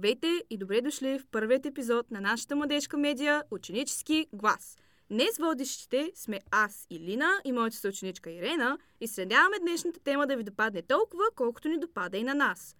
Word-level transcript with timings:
Здравейте 0.00 0.44
и 0.50 0.56
добре 0.56 0.80
дошли 0.80 1.18
в 1.18 1.26
първият 1.26 1.66
епизод 1.66 2.10
на 2.10 2.20
нашата 2.20 2.56
младежка 2.56 2.98
медия 2.98 3.42
Ученически 3.50 4.26
глас. 4.32 4.76
Днес 5.10 5.38
водещите 5.38 6.12
сме 6.14 6.40
аз 6.50 6.86
и 6.90 7.00
Лина 7.00 7.30
и 7.44 7.52
моята 7.52 7.76
съученичка 7.76 8.30
Ирена 8.30 8.78
и 9.00 9.08
следяваме 9.08 9.58
днешната 9.60 10.00
тема 10.00 10.26
да 10.26 10.36
ви 10.36 10.42
допадне 10.42 10.82
толкова, 10.82 11.24
колкото 11.36 11.68
ни 11.68 11.78
допада 11.78 12.18
и 12.18 12.22
на 12.22 12.34
нас. 12.34 12.76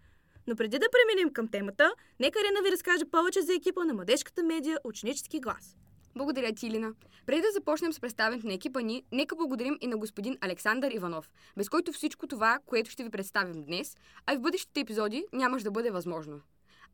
Но 0.47 0.57
преди 0.57 0.79
да 0.79 0.87
преминем 0.93 1.33
към 1.33 1.49
темата, 1.49 1.93
нека 2.21 2.39
Ирена 2.41 2.63
ви 2.65 2.73
разкаже 2.73 3.05
повече 3.05 3.43
за 3.43 3.55
екипа 3.55 3.85
на 3.85 3.95
младежката 3.95 4.43
медия 4.43 4.79
Ученически 4.85 5.41
глас. 5.41 5.77
Благодаря 6.17 6.53
ти, 6.53 6.67
Илина. 6.67 6.95
Преди 7.27 7.41
да 7.41 7.53
започнем 7.53 7.93
с 7.93 8.01
представянето 8.01 8.47
на 8.47 8.55
екипа 8.55 8.81
ни, 8.81 9.05
нека 9.13 9.37
благодарим 9.37 9.79
и 9.81 9.87
на 9.87 9.97
господин 9.97 10.37
Александър 10.41 10.91
Иванов, 10.91 11.31
без 11.57 11.69
който 11.69 11.93
всичко 11.93 12.27
това, 12.27 12.59
което 12.67 12.91
ще 12.91 13.05
ви 13.05 13.11
представим 13.11 13.65
днес, 13.65 13.97
а 14.27 14.35
и 14.35 14.37
в 14.37 14.41
бъдещите 14.41 14.81
епизоди 14.81 15.25
нямаш 15.33 15.63
да 15.63 15.71
бъде 15.71 15.91
възможно. 15.91 16.41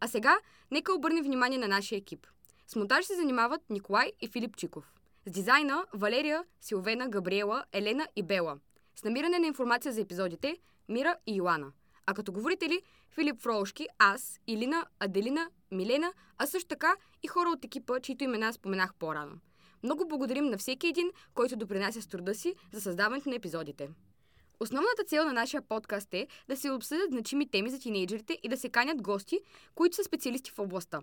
А 0.00 0.09
сега, 0.09 0.38
нека 0.70 0.95
обърнем 0.95 1.24
внимание 1.24 1.59
на 1.59 1.68
нашия 1.68 1.98
екип. 1.98 2.27
С 2.66 2.77
монтаж 2.77 3.05
се 3.05 3.16
занимават 3.16 3.70
Николай 3.70 4.12
и 4.20 4.28
Филип 4.28 4.56
Чиков. 4.56 4.92
С 5.27 5.30
дизайна 5.30 5.84
Валерия, 5.95 6.45
Силвена, 6.60 7.09
Габриела, 7.09 7.64
Елена 7.72 8.09
и 8.16 8.22
Бела. 8.22 8.59
С 8.96 9.05
намиране 9.05 9.38
на 9.38 9.46
информация 9.46 9.92
за 9.92 10.00
епизодите 10.00 10.56
Мира 10.88 11.16
и 11.27 11.36
Йоана. 11.36 11.72
А 12.06 12.14
като 12.14 12.32
говорители 12.32 12.82
Филип 13.10 13.41
Фролшки, 13.41 13.88
аз, 13.98 14.41
Илина, 14.46 14.86
Аделина, 15.00 15.50
Милена, 15.70 16.12
а 16.38 16.47
също 16.47 16.69
така 16.69 16.97
и 17.22 17.28
хора 17.28 17.48
от 17.48 17.64
екипа, 17.64 18.00
чието 18.00 18.24
имена 18.24 18.52
споменах 18.52 18.94
по-рано. 18.94 19.33
Много 19.83 20.08
благодарим 20.08 20.44
на 20.44 20.58
всеки 20.58 20.86
един, 20.86 21.11
който 21.34 21.56
допринася 21.56 22.02
с 22.02 22.06
труда 22.06 22.34
си 22.34 22.55
за 22.72 22.80
създаването 22.80 23.28
на 23.28 23.36
епизодите. 23.36 23.89
Основната 24.60 25.04
цел 25.04 25.24
на 25.24 25.32
нашия 25.32 25.62
подкаст 25.62 26.14
е 26.14 26.26
да 26.48 26.56
се 26.56 26.70
обсъдят 26.70 27.10
значими 27.10 27.50
теми 27.50 27.70
за 27.70 27.78
тинейджерите 27.78 28.38
и 28.42 28.48
да 28.48 28.56
се 28.56 28.68
канят 28.68 29.02
гости, 29.02 29.38
които 29.74 29.96
са 29.96 30.04
специалисти 30.04 30.50
в 30.50 30.58
областта. 30.58 31.00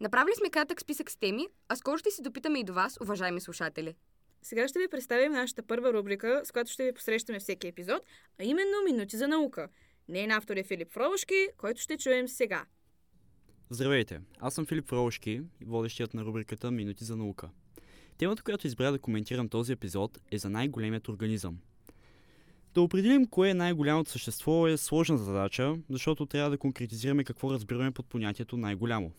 Направили 0.00 0.34
сме 0.38 0.50
кратък 0.50 0.80
списък 0.80 1.10
с 1.10 1.16
теми, 1.16 1.48
а 1.68 1.76
скоро 1.76 1.98
ще 1.98 2.10
се 2.10 2.22
допитаме 2.22 2.58
и 2.58 2.64
до 2.64 2.72
вас, 2.72 2.98
уважаеми 3.00 3.40
слушатели. 3.40 3.94
Сега 4.42 4.68
ще 4.68 4.78
ви 4.78 4.88
представим 4.88 5.32
нашата 5.32 5.62
първа 5.62 5.92
рубрика, 5.92 6.42
с 6.44 6.52
която 6.52 6.70
ще 6.70 6.84
ви 6.84 6.92
посрещаме 6.92 7.38
всеки 7.38 7.66
епизод, 7.66 8.02
а 8.40 8.44
именно 8.44 8.82
Минути 8.84 9.16
за 9.16 9.28
наука. 9.28 9.68
Нейн 10.08 10.30
автор 10.30 10.56
е 10.56 10.64
Филип 10.64 10.92
Фролушки, 10.92 11.48
който 11.56 11.80
ще 11.80 11.98
чуем 11.98 12.28
сега. 12.28 12.64
Здравейте, 13.70 14.20
аз 14.40 14.54
съм 14.54 14.66
Филип 14.66 14.88
Фролушки, 14.88 15.42
водещият 15.66 16.14
на 16.14 16.24
рубриката 16.24 16.70
Минути 16.70 17.04
за 17.04 17.16
наука. 17.16 17.50
Темата, 18.18 18.42
която 18.42 18.66
избра 18.66 18.90
да 18.90 18.98
коментирам 18.98 19.48
този 19.48 19.72
епизод 19.72 20.18
е 20.30 20.38
за 20.38 20.50
най-големият 20.50 21.08
организъм. 21.08 21.58
Да 22.74 22.80
определим 22.80 23.26
кое 23.26 23.50
е 23.50 23.54
най-голямото 23.54 24.10
същество 24.10 24.68
е 24.68 24.76
сложна 24.76 25.18
задача, 25.18 25.76
защото 25.90 26.26
трябва 26.26 26.50
да 26.50 26.58
конкретизираме 26.58 27.24
какво 27.24 27.52
разбираме 27.52 27.90
под 27.90 28.06
понятието 28.06 28.56
най-голямо. 28.56 29.12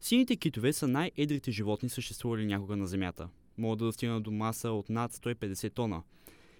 Сините 0.00 0.36
китове 0.36 0.72
са 0.72 0.88
най-едрите 0.88 1.50
животни, 1.50 1.88
съществували 1.88 2.46
някога 2.46 2.76
на 2.76 2.86
Земята. 2.86 3.28
Могат 3.58 3.78
да 3.78 3.84
достигнат 3.84 4.22
до 4.22 4.30
маса 4.30 4.70
от 4.70 4.90
над 4.90 5.12
150 5.12 5.74
тона, 5.74 6.02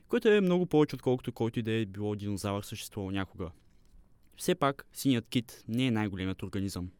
което 0.08 0.28
е 0.28 0.40
много 0.40 0.66
повече 0.66 0.96
отколкото 0.96 1.32
който 1.32 1.58
и 1.58 1.62
да 1.62 1.72
е 1.72 1.86
било 1.86 2.14
динозавър 2.14 2.62
съществувал 2.62 3.10
някога. 3.10 3.50
Все 4.36 4.54
пак, 4.54 4.86
синият 4.92 5.28
кит 5.28 5.64
не 5.68 5.86
е 5.86 5.90
най-големият 5.90 6.42
организъм. 6.42 6.90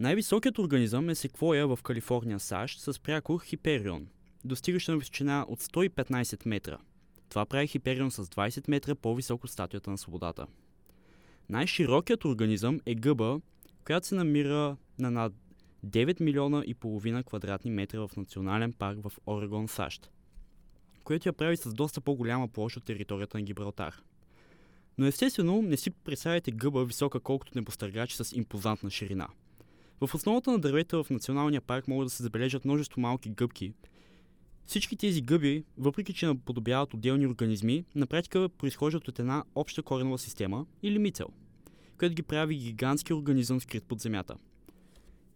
Най-високият 0.00 0.58
организъм 0.58 1.08
е 1.08 1.14
секвоя 1.14 1.66
в 1.66 1.78
Калифорния, 1.82 2.40
САЩ, 2.40 2.80
с 2.80 3.00
прякор 3.00 3.40
Хиперион, 3.44 4.06
достигаща 4.44 4.92
на 4.92 4.98
височина 4.98 5.46
от 5.48 5.62
115 5.62 6.48
метра. 6.48 6.78
Това 7.28 7.46
прави 7.46 7.66
Хиперион 7.66 8.10
с 8.10 8.24
20 8.24 8.70
метра 8.70 8.94
по-висок 8.94 9.44
от 9.44 9.50
статуята 9.50 9.90
на 9.90 9.98
свободата. 9.98 10.46
Най-широкият 11.48 12.24
организъм 12.24 12.80
е 12.86 12.94
гъба, 12.94 13.40
която 13.84 14.06
се 14.06 14.14
намира 14.14 14.76
на 14.98 15.10
над 15.10 15.32
9 15.86 16.20
милиона 16.20 16.62
и 16.66 16.74
половина 16.74 17.22
квадратни 17.24 17.70
метра 17.70 18.00
в 18.00 18.16
национален 18.16 18.72
парк 18.72 18.98
в 19.02 19.12
Орегон, 19.26 19.68
САЩ, 19.68 20.10
което 21.04 21.28
я 21.28 21.32
прави 21.32 21.56
с 21.56 21.74
доста 21.74 22.00
по-голяма 22.00 22.48
площ 22.48 22.76
от 22.76 22.84
територията 22.84 23.38
на 23.38 23.42
Гибралтар. 23.42 24.02
Но 24.98 25.06
естествено 25.06 25.62
не 25.62 25.76
си 25.76 25.90
представяйте 25.90 26.50
гъба 26.50 26.84
висока 26.84 27.20
колкото 27.20 27.52
небостъргач 27.54 28.12
с 28.12 28.36
импозантна 28.36 28.90
ширина. 28.90 29.28
В 30.00 30.14
основата 30.14 30.52
на 30.52 30.58
дървета 30.58 31.02
в 31.02 31.10
националния 31.10 31.60
парк 31.60 31.88
могат 31.88 32.06
да 32.06 32.10
се 32.10 32.22
забележат 32.22 32.64
множество 32.64 33.00
малки 33.00 33.28
гъбки. 33.28 33.72
Всички 34.66 34.96
тези 34.96 35.20
гъби, 35.20 35.64
въпреки 35.78 36.12
че 36.12 36.26
наподобяват 36.26 36.94
отделни 36.94 37.26
организми, 37.26 37.84
на 37.94 38.06
практика 38.06 38.48
произхождат 38.48 39.08
от 39.08 39.18
една 39.18 39.44
обща 39.54 39.82
коренова 39.82 40.18
система 40.18 40.66
или 40.82 40.98
мицел, 40.98 41.26
която 41.98 42.14
ги 42.14 42.22
прави 42.22 42.56
гигантски 42.56 43.14
организъм 43.14 43.60
скрит 43.60 43.84
под 43.84 44.00
земята. 44.00 44.36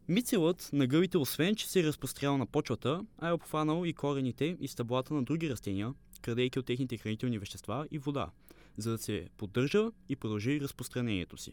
Мицелът 0.09 0.71
на 0.73 0.87
гъбите 0.87 1.19
освен, 1.19 1.55
че 1.55 1.69
се 1.69 1.81
е 1.81 1.85
разпрострял 1.85 2.39
на 2.39 2.47
почвата, 2.47 3.05
а 3.19 3.29
е 3.29 3.33
обхванал 3.33 3.85
и 3.85 3.93
корените 3.93 4.57
и 4.61 4.69
стъблата 4.69 5.15
на 5.15 5.23
други 5.23 5.51
растения, 5.51 5.95
крадейки 6.23 6.59
от 6.59 6.67
техните 6.67 6.97
хранителни 6.97 7.39
вещества 7.39 7.87
и 7.91 7.99
вода, 7.99 8.31
за 8.77 8.91
да 8.91 8.99
се 8.99 9.29
поддържа 9.37 9.91
и 10.09 10.17
продължи 10.17 10.61
разпространението 10.61 11.37
си. 11.37 11.53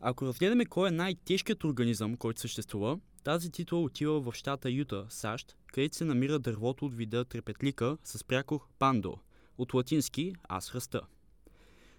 Ако 0.00 0.26
разгледаме 0.26 0.64
кой 0.64 0.88
е 0.88 0.92
най-тежкият 0.92 1.64
организъм, 1.64 2.16
който 2.16 2.40
съществува, 2.40 2.98
тази 3.24 3.50
титла 3.50 3.82
отива 3.82 4.20
в 4.20 4.32
щата 4.34 4.70
Юта, 4.70 5.06
САЩ, 5.08 5.56
където 5.66 5.96
се 5.96 6.04
намира 6.04 6.38
дървото 6.38 6.86
от 6.86 6.94
вида 6.94 7.24
трепетлика 7.24 7.96
с 8.04 8.24
прякор 8.24 8.60
пандо, 8.78 9.18
от 9.58 9.74
латински 9.74 10.32
аз 10.48 10.74
раста. 10.74 11.00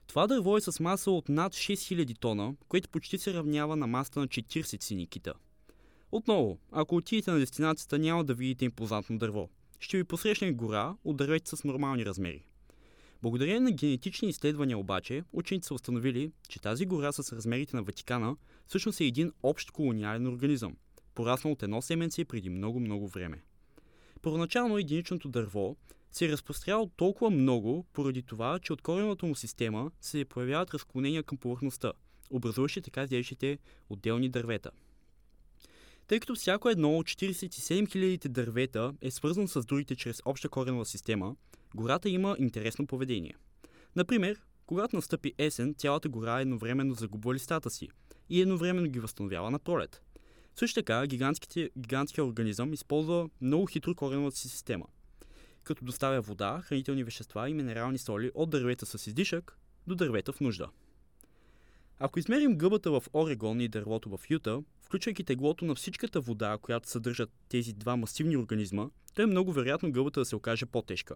Това 0.08 0.28
дърво 0.28 0.58
е 0.58 0.62
с 0.62 0.80
маса 0.80 1.12
от 1.12 1.30
над 1.30 1.54
6000 1.54 2.20
тона, 2.20 2.56
което 2.68 2.90
почти 2.90 3.18
се 3.18 3.34
равнява 3.34 3.76
на 3.76 3.88
масата 3.88 4.20
на 4.20 4.28
40 4.28 4.84
сини 4.84 5.08
кита. 5.08 5.34
Отново, 6.12 6.60
ако 6.72 6.96
отидете 6.96 7.32
на 7.32 7.40
дестинацията, 7.40 8.00
няма 8.00 8.24
да 8.24 8.34
видите 8.34 8.66
импозантно 8.66 9.18
дърво. 9.18 9.50
Ще 9.80 9.98
ви 9.98 10.04
посрещне 10.04 10.52
гора 10.52 10.96
от 11.04 11.18
дървета 11.18 11.58
с 11.58 11.64
нормални 11.64 12.06
размери. 12.06 12.46
Благодарение 13.22 13.60
на 13.60 13.72
генетични 13.72 14.30
изследвания 14.30 14.78
обаче, 14.78 15.24
учените 15.34 15.68
са 15.68 15.74
установили, 15.74 16.32
че 16.50 16.62
тази 16.62 16.86
гора 16.86 17.12
с 17.12 17.36
размерите 17.36 17.76
на 17.76 17.84
Ватикана 17.84 18.36
всъщност 18.68 19.02
е 19.02 19.06
един 19.06 19.32
общ 19.44 19.72
колониален 19.72 20.28
организъм, 20.28 20.76
пораснал 21.16 21.54
от 21.54 21.64
едно 21.64 21.82
семенце 21.82 22.26
преди 22.26 22.50
много-много 22.50 23.08
време. 23.08 23.44
Първоначално 24.22 24.78
единичното 24.78 25.30
дърво 25.30 25.76
се 26.12 26.26
е 26.26 26.30
разпростряло 26.30 26.88
толкова 26.88 27.30
много, 27.30 27.86
поради 27.94 28.24
това, 28.24 28.60
че 28.60 28.74
от 28.74 28.82
корената 28.82 29.26
му 29.26 29.36
система 29.36 29.92
се 30.02 30.26
появяват 30.26 30.74
разклонения 30.74 31.24
към 31.24 31.38
повърхността, 31.38 31.94
образуващи 32.30 32.82
така 32.82 33.04
изглеждащите 33.04 33.58
отделни 33.90 34.30
дървета. 34.30 34.72
Тъй 36.08 36.20
като 36.20 36.36
всяко 36.36 36.70
едно 36.70 36.98
от 36.98 37.08
47 37.08 37.88
000 37.88 38.28
дървета 38.28 38.94
е 39.02 39.12
свързано 39.12 39.48
с 39.48 39.66
другите 39.66 39.96
чрез 39.96 40.22
обща 40.26 40.50
коренова 40.50 40.86
система, 40.86 41.36
гората 41.76 42.10
има 42.10 42.36
интересно 42.40 42.88
поведение. 42.88 43.36
Например, 43.96 44.42
когато 44.66 44.96
настъпи 44.96 45.34
есен, 45.38 45.76
цялата 45.78 46.10
гора 46.10 46.42
едновременно 46.42 46.94
загубва 46.94 47.34
листата 47.34 47.70
си 47.70 47.90
и 48.30 48.42
едновременно 48.42 48.88
ги 48.88 49.00
възстановява 49.00 49.52
на 49.52 49.60
пролет. 49.60 50.02
Също 50.56 50.82
така, 50.82 51.08
гигантският 51.78 52.28
организъм 52.28 52.74
използва 52.74 53.30
много 53.42 53.66
хитро 53.66 53.96
кореновата 53.96 54.38
си 54.38 54.50
система, 54.50 54.86
като 55.64 55.86
доставя 55.86 56.22
вода, 56.22 56.62
хранителни 56.64 57.04
вещества 57.04 57.50
и 57.50 57.54
минерални 57.54 57.98
соли 57.98 58.32
от 58.36 58.50
дървета 58.50 58.86
с 58.86 59.08
издишък 59.08 59.58
до 59.88 59.96
дървета 59.96 60.34
в 60.34 60.40
нужда. 60.40 60.70
Ако 62.00 62.20
измерим 62.20 62.58
гъбата 62.58 62.92
в 62.92 63.04
Орегон 63.14 63.62
и 63.62 63.68
дървото 63.68 64.10
в 64.10 64.20
Юта, 64.30 64.64
включвайки 64.82 65.24
теглото 65.24 65.66
на 65.66 65.76
всичката 65.76 66.22
вода, 66.22 66.58
която 66.62 66.90
съдържат 66.90 67.30
тези 67.50 67.74
два 67.74 67.96
масивни 67.96 68.38
организма, 68.38 68.90
то 69.16 69.22
е 69.22 69.26
много 69.26 69.54
вероятно 69.54 69.92
гъбата 69.92 70.20
да 70.20 70.26
се 70.26 70.36
окаже 70.36 70.66
по-тежка. 70.66 71.16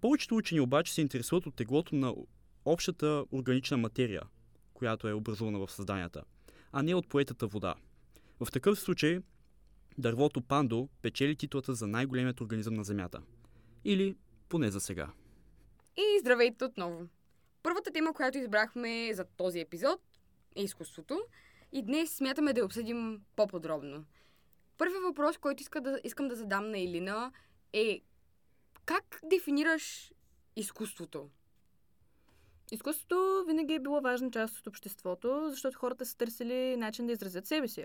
Повечето 0.00 0.36
учени 0.36 0.60
обаче 0.60 0.92
се 0.92 1.00
интересуват 1.00 1.46
от 1.46 1.54
теглото 1.54 1.94
на 1.94 2.14
общата 2.64 3.24
органична 3.32 3.76
материя, 3.76 4.22
която 4.74 5.08
е 5.08 5.12
образувана 5.12 5.58
в 5.58 5.72
създанията, 5.72 6.22
а 6.72 6.82
не 6.82 6.94
от 6.94 7.08
поетата 7.08 7.46
вода. 7.46 7.74
В 8.44 8.52
такъв 8.52 8.80
случай 8.80 9.18
дървото 9.98 10.42
пандо 10.42 10.88
печели 11.02 11.36
титлата 11.36 11.74
за 11.74 11.86
най-големият 11.86 12.40
организъм 12.40 12.74
на 12.74 12.84
Земята. 12.84 13.22
Или 13.84 14.16
поне 14.48 14.70
за 14.70 14.80
сега. 14.80 15.10
И 15.96 16.18
здравейте 16.20 16.64
отново! 16.64 17.08
Първата 17.62 17.90
тема, 17.90 18.14
която 18.14 18.38
избрахме 18.38 19.14
за 19.14 19.24
този 19.24 19.60
епизод 19.60 20.00
е 20.56 20.62
изкуството. 20.62 21.22
И 21.72 21.82
днес 21.82 22.10
смятаме 22.10 22.52
да 22.52 22.60
я 22.60 22.66
обсъдим 22.66 23.20
по-подробно. 23.36 24.04
Първият 24.78 25.02
въпрос, 25.02 25.38
който 25.38 25.62
иска 25.62 25.80
да, 25.80 26.00
искам 26.04 26.28
да 26.28 26.36
задам 26.36 26.70
на 26.70 26.78
Елина 26.78 27.32
е 27.72 28.00
как 28.84 29.20
дефинираш 29.24 30.12
изкуството? 30.56 31.30
Изкуството 32.72 33.44
винаги 33.46 33.74
е 33.74 33.80
било 33.80 34.00
важна 34.00 34.30
част 34.30 34.58
от 34.58 34.66
обществото, 34.66 35.46
защото 35.50 35.78
хората 35.78 36.06
са 36.06 36.16
търсили 36.16 36.76
начин 36.76 37.06
да 37.06 37.12
изразят 37.12 37.46
себе 37.46 37.68
си. 37.68 37.84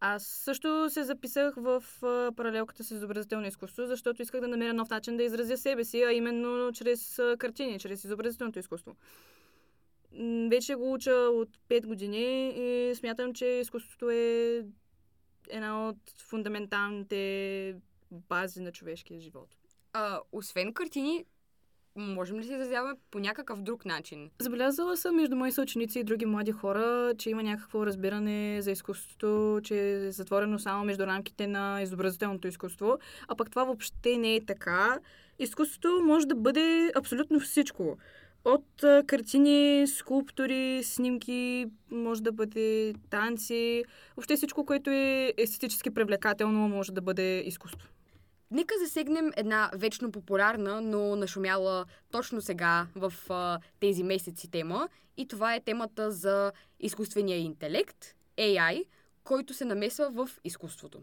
Аз 0.00 0.26
също 0.26 0.90
се 0.90 1.04
записах 1.04 1.54
в 1.56 1.84
паралелката 2.36 2.84
с 2.84 2.90
изобразително 2.90 3.46
изкуство, 3.46 3.86
защото 3.86 4.22
исках 4.22 4.40
да 4.40 4.48
намеря 4.48 4.74
нов 4.74 4.90
начин 4.90 5.16
да 5.16 5.22
изразя 5.22 5.56
себе 5.56 5.84
си, 5.84 6.02
а 6.02 6.12
именно 6.12 6.72
чрез 6.72 7.20
картини, 7.38 7.78
чрез 7.78 8.04
изобразителното 8.04 8.58
изкуство. 8.58 8.96
вече 10.50 10.74
го 10.74 10.92
уча 10.92 11.12
от 11.12 11.48
5 11.68 11.86
години 11.86 12.48
и 12.56 12.94
смятам, 12.94 13.34
че 13.34 13.46
изкуството 13.46 14.10
е 14.10 14.64
една 15.50 15.88
от 15.88 15.98
фундаменталните 16.18 17.76
бази 18.10 18.60
на 18.60 18.72
човешкия 18.72 19.20
живот. 19.20 19.48
А, 19.92 20.20
освен 20.32 20.74
картини, 20.74 21.24
можем 21.96 22.36
ли 22.36 22.40
да 22.40 22.46
се 22.46 22.52
изразяваме 22.52 22.94
по 23.10 23.18
някакъв 23.18 23.62
друг 23.62 23.84
начин? 23.84 24.30
Забелязала 24.40 24.96
съм 24.96 25.16
между 25.16 25.36
мои 25.36 25.52
съученици 25.52 25.98
и 25.98 26.04
други 26.04 26.26
млади 26.26 26.52
хора, 26.52 27.12
че 27.18 27.30
има 27.30 27.42
някакво 27.42 27.86
разбиране 27.86 28.62
за 28.62 28.70
изкуството, 28.70 29.60
че 29.64 29.92
е 29.92 30.12
затворено 30.12 30.58
само 30.58 30.84
между 30.84 31.06
рамките 31.06 31.46
на 31.46 31.82
изобразителното 31.82 32.48
изкуство, 32.48 32.98
а 33.28 33.36
пък 33.36 33.50
това 33.50 33.64
въобще 33.64 34.16
не 34.16 34.34
е 34.34 34.44
така. 34.44 34.98
Изкуството 35.38 36.02
може 36.04 36.26
да 36.26 36.34
бъде 36.34 36.92
абсолютно 36.96 37.40
всичко. 37.40 37.98
От 38.44 38.84
картини, 39.06 39.86
скулптури, 39.86 40.80
снимки, 40.84 41.66
може 41.90 42.22
да 42.22 42.32
бъде 42.32 42.94
танци, 43.10 43.84
въобще 44.16 44.36
всичко, 44.36 44.64
което 44.64 44.90
е 44.90 45.32
естетически 45.36 45.90
привлекателно, 45.90 46.68
може 46.68 46.92
да 46.92 47.00
бъде 47.00 47.42
изкуство. 47.46 47.88
Нека 48.50 48.74
засегнем 48.78 49.30
една 49.36 49.70
вечно 49.74 50.12
популярна, 50.12 50.80
но 50.80 51.16
нашумяла 51.16 51.86
точно 52.10 52.40
сега 52.40 52.86
в 52.94 53.14
а, 53.28 53.60
тези 53.80 54.02
месеци 54.02 54.50
тема. 54.50 54.88
И 55.16 55.28
това 55.28 55.54
е 55.54 55.60
темата 55.60 56.10
за 56.10 56.52
изкуствения 56.80 57.38
интелект, 57.38 58.14
AI, 58.38 58.84
който 59.24 59.54
се 59.54 59.64
намесва 59.64 60.10
в 60.10 60.30
изкуството. 60.44 61.00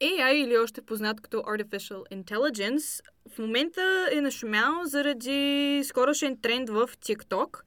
AI 0.00 0.32
или 0.32 0.58
още 0.58 0.82
познат 0.82 1.20
като 1.20 1.36
Artificial 1.36 2.22
Intelligence 2.22 3.02
в 3.28 3.38
момента 3.38 4.08
е 4.12 4.20
нашумял 4.20 4.84
заради 4.84 5.82
скорошен 5.84 6.40
тренд 6.40 6.70
в 6.70 6.88
TikTok. 6.88 7.60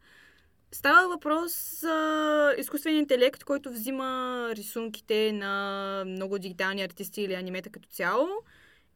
Става 0.71 1.09
въпрос 1.09 1.79
за 1.79 2.55
изкуствен 2.57 2.95
интелект, 2.95 3.43
който 3.43 3.71
взима 3.71 4.49
рисунките 4.55 5.31
на 5.31 6.03
много 6.07 6.39
дигитални 6.39 6.81
артисти 6.81 7.21
или 7.21 7.33
анимета 7.33 7.69
като 7.69 7.89
цяло 7.89 8.27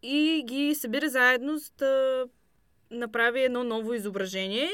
и 0.02 0.44
ги 0.48 0.76
събира 0.76 1.10
заедно, 1.10 1.58
за 1.58 1.72
да 1.78 2.26
направи 2.92 3.44
едно 3.44 3.64
ново 3.64 3.94
изображение, 3.94 4.70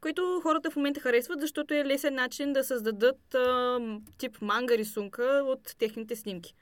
което 0.00 0.40
хората 0.42 0.70
в 0.70 0.76
момента 0.76 1.00
харесват, 1.00 1.40
защото 1.40 1.74
е 1.74 1.84
лесен 1.84 2.14
начин 2.14 2.52
да 2.52 2.64
създадат 2.64 3.36
тип 4.18 4.40
манга 4.40 4.78
рисунка 4.78 5.42
от 5.46 5.74
техните 5.78 6.16
снимки. 6.16 6.54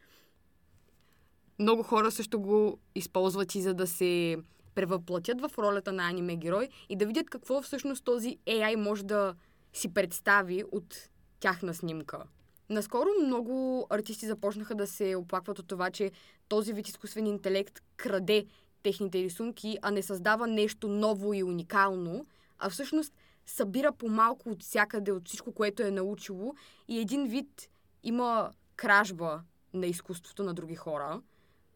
Много 1.59 1.83
хора 1.83 2.11
също 2.11 2.41
го 2.41 2.79
използват 2.95 3.55
и 3.55 3.61
за 3.61 3.75
да 3.75 3.87
се 3.87 4.37
превъплатят 4.75 5.41
в 5.41 5.51
ролята 5.59 5.93
на 5.93 6.09
аниме 6.09 6.37
герой 6.37 6.69
и 6.89 6.97
да 6.97 7.07
видят 7.07 7.31
какво 7.31 7.63
всъщност 7.63 8.05
този 8.05 8.37
AI 8.47 8.77
може 8.77 9.05
да 9.05 9.35
си 9.73 9.95
представи 9.95 10.65
от 10.73 11.09
тяхна 11.41 11.75
снимка. 11.75 12.25
Наскоро 12.71 13.09
много 13.25 13.87
артисти 13.91 14.27
започнаха 14.27 14.75
да 14.75 14.87
се 14.87 15.17
оплакват 15.17 15.59
от 15.59 15.69
това, 15.69 15.91
че 15.91 16.11
този 16.49 16.73
вид 16.73 16.89
изкуствен 16.89 17.27
интелект 17.27 17.83
краде 17.97 18.47
техните 18.83 19.23
рисунки, 19.23 19.79
а 19.83 19.91
не 19.91 20.03
създава 20.03 20.47
нещо 20.47 20.89
ново 20.89 21.35
и 21.35 21.43
уникално, 21.43 22.27
а 22.59 22.71
всъщност 22.71 23.15
събира 23.47 23.93
по-малко 23.93 24.51
от 24.51 24.63
всякъде, 24.63 25.13
от 25.13 25.29
всичко, 25.29 25.53
което 25.53 25.83
е 25.83 25.91
научило 25.91 26.55
и 26.89 26.99
един 26.99 27.27
вид 27.27 27.69
има 28.03 28.53
кражба 28.77 29.43
на 29.75 29.87
изкуството 29.87 30.43
на 30.43 30.55
други 30.55 30.75
хора. 30.75 31.23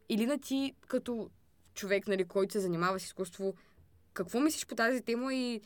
Или 0.08 0.26
на 0.26 0.38
ти, 0.38 0.74
като 0.88 1.30
човек, 1.74 2.08
нали, 2.08 2.24
който 2.24 2.52
се 2.52 2.60
занимава 2.60 3.00
с 3.00 3.04
изкуство, 3.04 3.54
какво 4.12 4.40
мислиш 4.40 4.66
по 4.66 4.74
тази 4.74 5.02
тема 5.02 5.34
и 5.34 5.60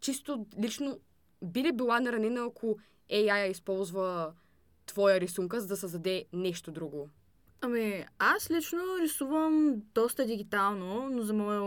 чисто 0.00 0.46
лично 0.58 0.98
би 1.42 1.64
ли 1.64 1.72
била 1.72 2.00
наранена, 2.00 2.44
ако 2.46 2.78
AI 3.12 3.50
използва 3.50 4.32
твоя 4.86 5.20
рисунка, 5.20 5.60
за 5.60 5.66
да 5.66 5.76
създаде 5.76 6.24
нещо 6.32 6.70
друго? 6.70 7.08
Ами, 7.60 8.04
аз 8.18 8.50
лично 8.50 8.78
рисувам 9.02 9.82
доста 9.94 10.26
дигитално, 10.26 11.08
но 11.10 11.22
за 11.22 11.34
моя 11.34 11.62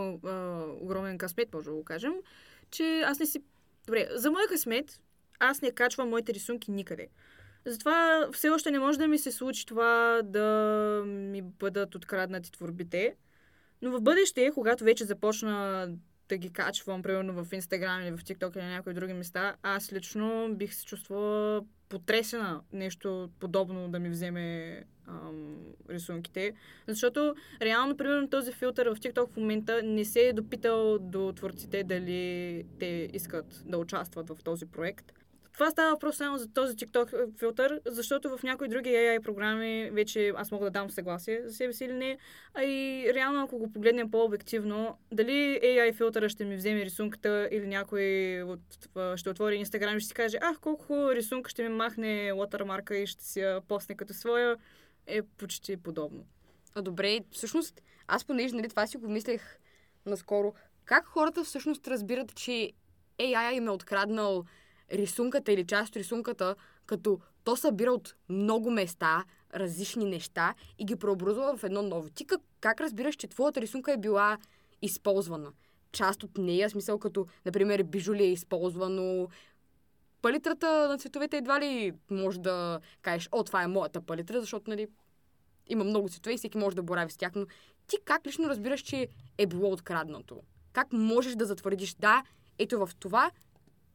огромен 0.82 1.18
късмет, 1.18 1.54
може 1.54 1.66
да 1.66 1.76
го 1.76 1.84
кажем, 1.84 2.14
че 2.72 3.02
аз 3.06 3.20
не 3.20 3.26
си... 3.26 3.44
Добре, 3.86 4.08
за 4.12 4.32
моя 4.32 4.48
късмет, 4.48 5.02
аз 5.40 5.62
не 5.62 5.72
качвам 5.72 6.10
моите 6.10 6.34
рисунки 6.34 6.72
никъде. 6.72 7.08
Затова 7.66 8.28
все 8.34 8.50
още 8.50 8.72
не 8.72 8.80
може 8.80 9.00
да 9.00 9.08
ми 9.08 9.18
се 9.18 9.32
случи 9.32 9.66
това 9.66 10.22
да 10.24 11.04
ми 11.06 11.42
бъдат 11.42 11.96
откраднати 11.96 12.52
творбите. 12.52 13.16
Но 13.82 13.92
в 13.92 14.02
бъдеще, 14.02 14.52
когато 14.54 14.84
вече 14.84 15.06
започна 15.06 15.90
да 16.32 16.38
ги 16.38 16.50
качвам, 16.50 17.02
примерно 17.02 17.44
в 17.44 17.54
Инстаграм 17.54 18.02
или 18.02 18.18
в 18.18 18.24
ТикТок 18.24 18.56
или 18.56 18.64
на 18.64 18.70
някои 18.70 18.94
други 18.94 19.14
места, 19.14 19.56
аз 19.64 19.94
лично 19.94 20.50
бих 20.56 20.74
се 20.74 20.86
чувствала 20.86 21.62
потресена 21.90 22.62
нещо 22.74 23.30
подобно 23.40 23.90
да 23.90 24.00
ми 24.00 24.10
вземе 24.10 24.78
ам, 25.08 25.58
рисунките. 25.90 26.54
Защото 26.88 27.36
реално, 27.62 27.98
примерно, 27.98 28.30
този 28.30 28.52
филтър 28.52 28.88
в 28.88 28.96
TikTok 28.96 29.34
в 29.34 29.38
момента 29.38 29.84
не 29.84 30.06
се 30.06 30.20
е 30.20 30.34
допитал 30.34 31.00
до 31.00 31.34
творците 31.36 31.84
дали 31.84 32.64
те 32.80 33.10
искат 33.14 33.64
да 33.66 33.78
участват 33.78 34.30
в 34.30 34.38
този 34.44 34.66
проект. 34.66 35.14
Това 35.54 35.72
става 35.72 35.92
въпрос 35.92 36.16
само 36.16 36.38
за 36.38 36.54
този 36.54 36.76
TikTok 36.76 37.40
филтър, 37.40 37.82
защото 37.86 38.38
в 38.38 38.44
някои 38.44 38.68
други 38.68 38.90
AI 38.90 39.22
програми 39.22 39.90
вече 39.94 40.34
аз 40.36 40.52
мога 40.52 40.66
да 40.66 40.72
дам 40.72 40.90
съгласие 40.90 41.42
за 41.46 41.56
себе 41.56 41.74
си 41.74 41.86
или 41.86 41.94
не. 41.94 42.18
А 42.54 42.64
и 42.64 43.12
реално, 43.14 43.44
ако 43.44 43.58
го 43.58 43.72
погледнем 43.72 44.12
по-обективно, 44.12 44.98
дали 45.12 45.60
AI 45.64 45.94
филтъра 45.94 46.30
ще 46.30 46.46
ми 46.46 46.56
вземе 46.56 46.86
рисунката 46.86 47.50
или 47.52 47.68
някой 47.68 48.42
от, 48.42 48.60
ще 49.16 49.30
отвори 49.30 49.66
Instagram 49.66 49.98
и 49.98 50.00
ще 50.00 50.08
си 50.08 50.14
каже, 50.14 50.38
ах, 50.42 50.60
колко 50.60 50.86
хубава 50.86 51.16
рисунка 51.16 51.50
ще 51.50 51.64
ми 51.64 51.70
махне 51.70 52.32
лотърмарка 52.32 52.98
и 52.98 53.08
ще 53.08 53.24
си 53.24 53.40
я 53.40 53.62
посне 53.62 53.96
като 53.96 54.14
своя, 54.14 54.58
е 55.08 55.22
почти 55.22 55.78
подобно. 55.78 56.26
А 56.76 56.82
добре, 56.82 57.20
всъщност, 57.32 57.82
аз 58.08 58.26
понеже 58.26 58.56
нали, 58.56 58.70
това 58.70 58.88
си 58.88 58.98
го 58.98 59.10
мислех 59.10 59.60
наскоро, 60.06 60.54
как 60.86 61.06
хората 61.06 61.44
всъщност 61.44 61.88
разбират, 61.88 62.36
че 62.36 62.72
AI 63.20 63.52
им 63.52 63.68
е 63.68 63.72
откраднал 63.72 64.46
рисунката 64.94 65.52
или 65.52 65.66
част 65.66 65.90
от 65.90 65.96
рисунката, 65.96 66.56
като 66.86 67.20
то 67.44 67.56
събира 67.56 67.92
от 67.92 68.16
много 68.30 68.72
места 68.72 69.24
различни 69.56 70.06
неща 70.06 70.56
и 70.80 70.86
ги 70.86 70.96
преобразува 70.96 71.58
в 71.58 71.64
едно 71.64 71.82
ново. 71.82 72.10
Ти 72.10 72.26
как, 72.26 72.42
как 72.60 72.82
разбираш, 72.82 73.16
че 73.16 73.28
твоята 73.28 73.62
рисунка 73.62 73.94
е 73.94 73.98
била 73.98 74.38
използвана? 74.82 75.52
Част 75.92 76.24
от 76.24 76.38
нея, 76.38 76.70
смисъл 76.70 77.00
като, 77.00 77.28
например, 77.46 77.84
бижули 77.84 78.24
е 78.24 78.32
използвано, 78.32 79.28
палитрата 80.22 80.88
на 80.90 80.98
цветовете 80.98 81.38
едва 81.38 81.60
ли 81.60 81.94
може 82.10 82.40
да 82.40 82.80
кажеш, 83.02 83.30
о, 83.32 83.44
това 83.44 83.64
е 83.64 83.68
моята 83.68 84.02
палитра, 84.02 84.40
защото, 84.40 84.70
нали, 84.70 84.88
има 85.68 85.84
много 85.84 86.10
цветове 86.10 86.34
и 86.34 86.38
всеки 86.38 86.58
може 86.58 86.76
да 86.76 86.84
борави 86.84 87.12
с 87.12 87.18
тях, 87.18 87.32
но 87.36 87.46
ти 87.88 87.98
как 88.06 88.28
лично 88.28 88.50
разбираш, 88.50 88.82
че 88.82 89.08
е 89.38 89.46
било 89.46 89.72
откраднато? 89.72 90.42
Как 90.74 90.94
можеш 90.94 91.36
да 91.36 91.46
затвърдиш, 91.46 91.94
да, 91.94 92.24
ето 92.58 92.86
в 92.86 92.96
това 93.00 93.32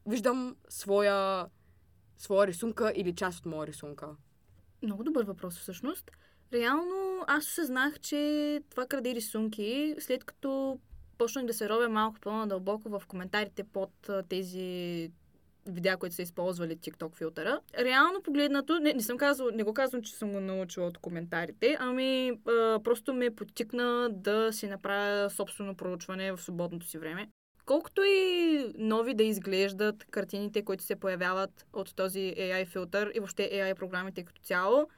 виждам 0.07 0.57
своя, 0.69 1.47
своя 2.17 2.47
рисунка 2.47 2.93
или 2.97 3.15
част 3.15 3.39
от 3.39 3.47
моя 3.47 3.67
рисунка? 3.67 4.09
Много 4.83 5.05
добър 5.05 5.25
въпрос 5.25 5.59
всъщност. 5.59 6.11
Реално 6.53 7.25
аз 7.27 7.47
осъзнах, 7.47 8.01
че 8.01 8.61
това 8.71 8.87
краде 8.87 9.15
рисунки, 9.15 9.95
след 9.99 10.25
като 10.25 10.79
почнах 11.19 11.47
да 11.47 11.55
се 11.55 11.69
робя 11.69 11.89
малко 11.89 12.21
по-надълбоко 12.21 12.89
в 12.89 13.03
коментарите 13.09 13.65
под 13.65 14.11
тези 14.29 15.11
видеа, 15.67 15.97
които 15.97 16.15
са 16.15 16.23
използвали 16.23 16.77
TikTok 16.77 17.17
филтъра. 17.17 17.61
Реално 17.79 18.23
погледнато, 18.23 18.79
не, 18.79 18.93
не 18.93 19.03
съм 19.03 19.17
казал, 19.17 19.51
не 19.51 19.63
го 19.63 19.75
казвам, 19.75 20.03
че 20.03 20.13
съм 20.13 20.33
го 20.33 20.41
научила 20.41 20.87
от 20.87 20.99
коментарите, 20.99 21.77
ами 21.81 22.31
а, 22.31 22.81
просто 22.85 23.15
ме 23.15 23.35
потикна 23.35 24.09
да 24.13 24.53
си 24.53 24.69
направя 24.69 25.31
собствено 25.31 25.77
проучване 25.77 26.33
в 26.33 26.43
свободното 26.43 26.87
си 26.87 26.99
време. 26.99 27.29
Колкото 27.67 28.03
и 28.03 28.65
нови 28.79 29.15
да 29.15 29.23
изглеждат 29.23 30.05
картините, 30.11 30.65
които 30.65 30.85
се 30.85 30.97
появяват 30.97 31.67
от 31.73 31.97
този 31.97 32.35
AI 32.39 32.67
филтър 32.67 33.13
и 33.15 33.21
въобще 33.21 33.51
AI 33.53 33.75
програмите 33.75 34.25
като 34.25 34.43
цяло, 34.43 34.89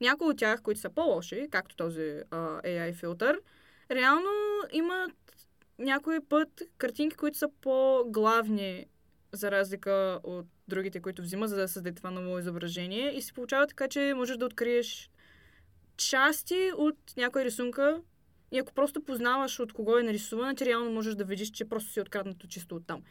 някои 0.00 0.28
от 0.28 0.38
тях, 0.38 0.62
които 0.62 0.80
са 0.80 0.90
по-лоши, 0.90 1.48
както 1.50 1.76
този 1.76 2.00
uh, 2.00 2.64
AI 2.64 2.94
филтър, 2.94 3.40
реално 3.90 4.30
имат 4.72 5.12
някой 5.78 6.20
път 6.28 6.62
картинки, 6.78 7.16
които 7.16 7.38
са 7.38 7.48
по-главни 7.60 8.86
за 9.32 9.50
разлика 9.50 10.20
от 10.22 10.46
другите, 10.68 11.00
които 11.00 11.22
взима, 11.22 11.48
за 11.48 11.56
да 11.56 11.68
създаде 11.68 11.96
това 11.96 12.10
ново 12.10 12.38
изображение. 12.38 13.16
И 13.16 13.22
се 13.22 13.32
получава 13.32 13.66
така, 13.66 13.88
че 13.88 14.14
можеш 14.16 14.36
да 14.36 14.46
откриеш 14.46 15.10
части 15.96 16.70
от 16.76 16.96
някоя 17.16 17.44
рисунка, 17.44 18.00
и 18.54 18.58
ако 18.58 18.74
просто 18.74 19.02
познаваш 19.02 19.60
от 19.60 19.72
кого 19.72 19.98
е 19.98 20.02
нарисувана, 20.02 20.54
ти 20.54 20.64
реално 20.64 20.90
можеш 20.90 21.14
да 21.14 21.24
видиш, 21.24 21.50
че 21.50 21.64
просто 21.64 21.92
си 21.92 22.00
откраднато 22.00 22.46
чисто 22.46 22.76
оттам. 22.76 23.02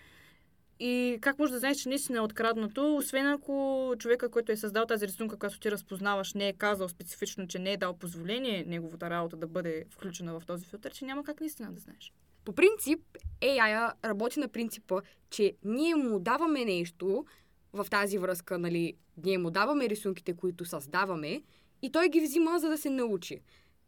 И 0.79 1.17
как 1.21 1.39
може 1.39 1.53
да 1.53 1.59
знаеш, 1.59 1.77
че 1.77 1.89
наистина 1.89 2.17
е 2.17 2.21
откраднато, 2.21 2.95
освен 2.95 3.27
ако 3.27 3.93
човека, 3.99 4.29
който 4.29 4.51
е 4.51 4.57
създал 4.57 4.85
тази 4.85 5.07
рисунка, 5.07 5.37
която 5.37 5.59
ти 5.59 5.71
разпознаваш, 5.71 6.33
не 6.33 6.47
е 6.47 6.53
казал 6.53 6.89
специфично, 6.89 7.47
че 7.47 7.59
не 7.59 7.73
е 7.73 7.77
дал 7.77 7.97
позволение 7.97 8.65
неговата 8.67 9.09
работа 9.09 9.37
да 9.37 9.47
бъде 9.47 9.85
включена 9.89 10.39
в 10.39 10.45
този 10.45 10.65
филтър, 10.65 10.91
че 10.91 11.05
няма 11.05 11.23
как 11.23 11.39
наистина 11.39 11.71
да 11.71 11.79
знаеш. 11.79 12.13
По 12.45 12.53
принцип, 12.53 12.99
AI 13.41 13.91
работи 14.05 14.39
на 14.39 14.47
принципа, 14.47 15.01
че 15.29 15.53
ние 15.63 15.95
му 15.95 16.19
даваме 16.19 16.65
нещо 16.65 17.25
в 17.73 17.85
тази 17.91 18.17
връзка, 18.17 18.57
нали, 18.57 18.93
ние 19.23 19.37
му 19.37 19.51
даваме 19.51 19.89
рисунките, 19.89 20.33
които 20.33 20.65
създаваме 20.65 21.41
и 21.81 21.91
той 21.91 22.09
ги 22.09 22.21
взима, 22.21 22.59
за 22.59 22.69
да 22.69 22.77
се 22.77 22.89
научи. 22.89 23.41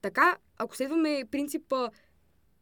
Така, 0.05 0.38
ако 0.57 0.75
следваме 0.75 1.24
принципа 1.31 1.89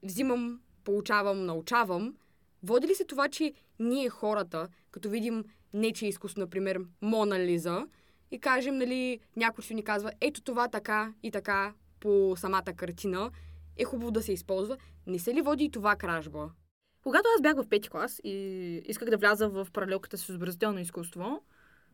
взимам, 0.04 0.60
получавам, 0.84 1.46
научавам, 1.46 2.16
води 2.64 2.88
ли 2.88 2.96
се 2.96 3.06
това, 3.06 3.30
че 3.30 3.54
ние 3.80 4.10
хората, 4.10 4.68
като 4.92 5.10
видим 5.10 5.44
нече 5.74 6.08
изкуство, 6.08 6.40
например, 6.40 6.80
Мона 7.02 7.40
Лиза, 7.40 7.88
и 8.32 8.40
кажем, 8.40 8.78
нали, 8.78 9.20
някой 9.36 9.64
ще 9.64 9.74
ни 9.74 9.84
казва, 9.84 10.12
ето 10.22 10.42
това 10.42 10.68
така 10.68 11.14
и 11.24 11.32
така 11.32 11.74
по 12.00 12.36
самата 12.38 12.74
картина, 12.76 13.32
е 13.78 13.84
хубаво 13.84 14.12
да 14.12 14.22
се 14.22 14.34
използва. 14.34 14.78
Не 15.08 15.20
се 15.20 15.34
ли 15.34 15.42
води 15.42 15.64
и 15.64 15.72
това 15.72 15.96
кражба? 15.96 16.50
Когато 17.04 17.30
аз 17.36 17.42
бях 17.42 17.56
в 17.56 17.68
пети 17.70 17.90
клас 17.90 18.22
и 18.24 18.32
исках 18.86 19.10
да 19.10 19.18
вляза 19.18 19.50
в 19.50 19.68
паралелката 19.74 20.18
с 20.18 20.30
изобразително 20.30 20.80
изкуство, 20.80 21.42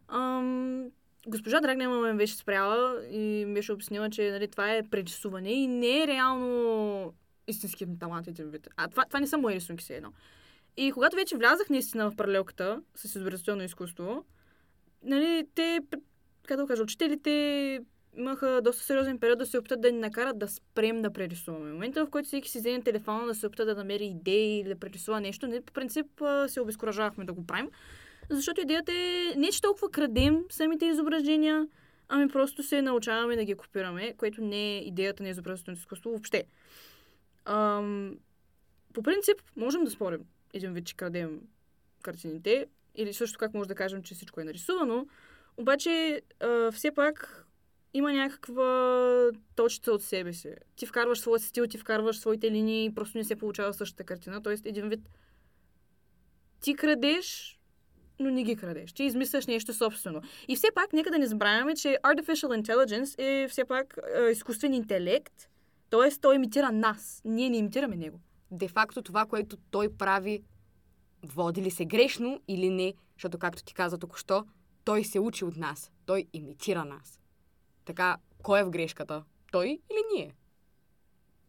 ам, 0.08 0.92
госпожа 1.28 1.60
Драгнема 1.62 2.00
ме 2.00 2.14
беше 2.14 2.36
спряла 2.36 3.08
и 3.12 3.46
ми 3.48 3.54
беше 3.54 3.72
обяснила, 3.72 4.10
че 4.10 4.32
нали, 4.32 4.48
това 4.48 4.74
е 4.74 4.84
прерисуване 4.84 5.52
и 5.52 5.68
не 5.68 6.04
е 6.04 6.08
реално 6.08 7.14
истински 7.48 7.86
талант 8.00 8.28
един 8.28 8.50
вид. 8.50 8.68
А 8.78 8.88
това, 8.88 9.06
това 9.06 9.20
не 9.20 9.28
са 9.28 9.38
мои 9.38 9.56
рисунки 9.56 9.84
си 9.84 9.94
едно. 9.94 10.14
И 10.78 10.92
когато 10.92 11.16
вече 11.16 11.38
влязах 11.38 11.70
наистина 11.70 12.12
в 12.12 12.16
паралелката 12.16 12.82
с 12.96 13.16
изобразително 13.16 13.64
изкуство, 13.64 14.26
нали, 15.04 15.48
те, 15.56 15.80
как 16.48 16.58
да 16.58 16.68
кажа, 16.68 16.84
учителите 16.84 17.80
имаха 18.18 18.62
доста 18.64 18.84
сериозен 18.84 19.20
период 19.20 19.40
да 19.40 19.46
се 19.46 19.58
опитат 19.58 19.82
да 19.82 19.92
ни 19.92 20.00
накарат 20.00 20.40
да 20.40 20.48
спрем 20.48 21.02
да 21.02 21.14
прерисуваме. 21.14 21.70
В 21.70 21.74
момента, 21.74 22.06
в 22.06 22.10
който 22.10 22.28
всеки 22.28 22.50
си 22.50 22.60
вземе 22.60 22.82
телефона 22.82 23.26
да 23.26 23.36
се 23.36 23.48
опита 23.48 23.66
да 23.66 23.76
намери 23.76 24.06
идеи 24.06 24.60
или 24.60 24.70
да 24.70 24.80
прерисува 24.80 25.22
нещо, 25.22 25.48
ние 25.48 25.62
по 25.62 25.74
принцип 25.74 26.08
се 26.48 26.62
обезкуражавахме 26.62 27.26
да 27.26 27.34
го 27.34 27.48
правим. 27.48 27.70
Защото 28.30 28.62
идеята 28.62 28.92
е 28.94 29.34
не, 29.38 29.52
че 29.52 29.62
толкова 29.62 29.92
крадем 29.92 30.44
самите 30.50 30.86
изображения, 30.86 31.68
ами 32.10 32.28
просто 32.28 32.64
се 32.64 32.82
научаваме 32.82 33.36
да 33.36 33.46
ги 33.46 33.56
копираме, 33.56 34.14
което 34.18 34.42
не 34.42 34.78
е 34.78 34.80
идеята 34.80 35.24
на 35.24 35.30
изобразителното 35.30 35.80
изкуство 35.80 36.10
въобще. 36.10 36.44
Ам, 37.46 38.18
по 38.94 39.04
принцип, 39.04 39.42
можем 39.56 39.84
да 39.84 39.92
спорим 39.92 40.26
един 40.54 40.74
вид, 40.74 40.86
че 40.86 40.96
крадем 40.96 41.42
картините, 42.02 42.68
или 42.96 43.14
също 43.14 43.40
как 43.40 43.54
може 43.54 43.68
да 43.68 43.76
кажем, 43.76 44.04
че 44.04 44.16
всичко 44.16 44.42
е 44.42 44.44
нарисувано, 44.44 45.08
обаче 45.58 46.22
а, 46.40 46.72
все 46.72 46.92
пак 46.92 47.46
има 47.94 48.14
някаква 48.14 49.32
точка 49.56 49.92
от 49.92 50.04
себе 50.04 50.34
си. 50.34 50.50
Ти 50.76 50.86
вкарваш 50.86 51.20
своя 51.20 51.40
стил, 51.40 51.68
ти 51.68 51.78
вкарваш 51.78 52.20
своите 52.20 52.52
линии 52.52 52.94
просто 52.94 53.18
не 53.18 53.24
се 53.24 53.36
получава 53.36 53.74
същата 53.74 54.04
картина. 54.04 54.42
Тоест, 54.44 54.66
един 54.66 54.90
вид 54.90 55.10
ти 56.62 56.76
крадеш, 56.76 57.59
но 58.20 58.30
не 58.30 58.44
ги 58.44 58.56
крадеш. 58.56 58.94
Ти 58.94 59.04
измисляш 59.04 59.48
нещо 59.48 59.74
собствено. 59.74 60.22
И 60.48 60.56
все 60.56 60.68
пак, 60.76 60.94
нека 60.94 61.12
да 61.12 61.18
не 61.18 61.28
забравяме, 61.28 61.76
че 61.76 61.98
Artificial 62.04 62.62
Intelligence 62.62 63.16
е 63.18 63.48
все 63.48 63.66
пак 63.66 63.98
е, 64.16 64.32
изкуствен 64.32 64.74
интелект, 64.74 65.50
т.е. 65.90 66.20
той 66.22 66.36
имитира 66.36 66.72
нас. 66.72 67.22
Ние 67.26 67.50
не 67.50 67.58
имитираме 67.58 67.96
него. 67.96 68.20
Де-факто 68.52 69.02
това, 69.02 69.26
което 69.26 69.58
той 69.72 69.98
прави, 69.98 70.44
води 71.24 71.62
ли 71.62 71.72
се 71.72 71.86
грешно 71.86 72.42
или 72.48 72.70
не, 72.70 72.94
защото, 73.16 73.40
както 73.40 73.64
ти 73.64 73.74
каза 73.74 73.98
току-що, 73.98 74.46
той 74.84 75.04
се 75.04 75.20
учи 75.20 75.46
от 75.46 75.58
нас. 75.58 75.92
Той 76.06 76.26
имитира 76.34 76.86
нас. 76.86 77.20
Така, 77.86 78.18
кой 78.44 78.60
е 78.60 78.64
в 78.64 78.70
грешката? 78.70 79.24
Той 79.52 79.68
или 79.68 80.04
ние? 80.16 80.36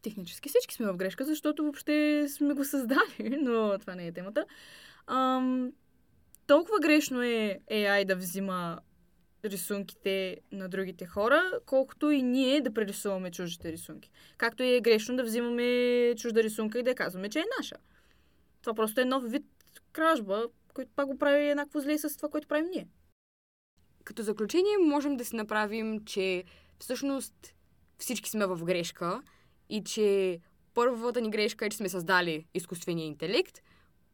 Технически 0.02 0.48
всички 0.48 0.74
сме 0.74 0.86
в 0.86 0.96
грешка, 0.96 1.24
защото 1.24 1.62
въобще 1.62 2.26
сме 2.28 2.54
го 2.54 2.64
създали, 2.64 3.38
но 3.42 3.78
това 3.78 3.94
не 3.94 4.06
е 4.06 4.12
темата. 4.12 4.44
Ам, 5.06 5.72
толкова 6.50 6.78
грешно 6.80 7.22
е 7.22 7.58
AI 7.70 8.04
да 8.04 8.16
взима 8.16 8.78
рисунките 9.44 10.40
на 10.52 10.68
другите 10.68 11.06
хора, 11.06 11.42
колкото 11.66 12.10
и 12.10 12.22
ние 12.22 12.60
да 12.60 12.74
прерисуваме 12.74 13.30
чуждите 13.30 13.72
рисунки. 13.72 14.10
Както 14.36 14.62
и 14.62 14.74
е 14.74 14.80
грешно 14.80 15.16
да 15.16 15.22
взимаме 15.22 16.14
чужда 16.16 16.42
рисунка 16.42 16.78
и 16.78 16.82
да 16.82 16.94
казваме, 16.94 17.28
че 17.28 17.38
е 17.38 17.44
наша. 17.58 17.76
Това 18.62 18.74
просто 18.74 19.00
е 19.00 19.04
нов 19.04 19.24
вид 19.26 19.44
кражба, 19.92 20.44
който 20.74 20.90
пак 20.96 21.06
го 21.06 21.18
прави 21.18 21.48
еднакво 21.48 21.80
зле 21.80 21.98
с 21.98 22.16
това, 22.16 22.28
което 22.28 22.48
правим 22.48 22.70
ние. 22.74 22.88
Като 24.04 24.22
заключение 24.22 24.78
можем 24.78 25.16
да 25.16 25.24
си 25.24 25.36
направим, 25.36 26.04
че 26.04 26.44
всъщност 26.78 27.54
всички 27.98 28.30
сме 28.30 28.46
в 28.46 28.64
грешка 28.64 29.22
и 29.68 29.84
че 29.84 30.40
първата 30.74 31.20
ни 31.20 31.30
грешка 31.30 31.66
е, 31.66 31.70
че 31.70 31.76
сме 31.76 31.88
създали 31.88 32.46
изкуствения 32.54 33.06
интелект, 33.06 33.62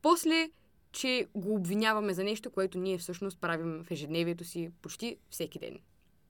после, 0.03 0.51
че 0.97 1.27
го 1.35 1.55
обвиняваме 1.55 2.15
за 2.15 2.25
нещо, 2.25 2.51
което 2.51 2.79
ние 2.79 2.99
всъщност 2.99 3.41
правим 3.41 3.85
в 3.85 3.91
ежедневието 3.91 4.45
си 4.45 4.71
почти 4.83 5.17
всеки 5.31 5.59
ден. 5.59 5.79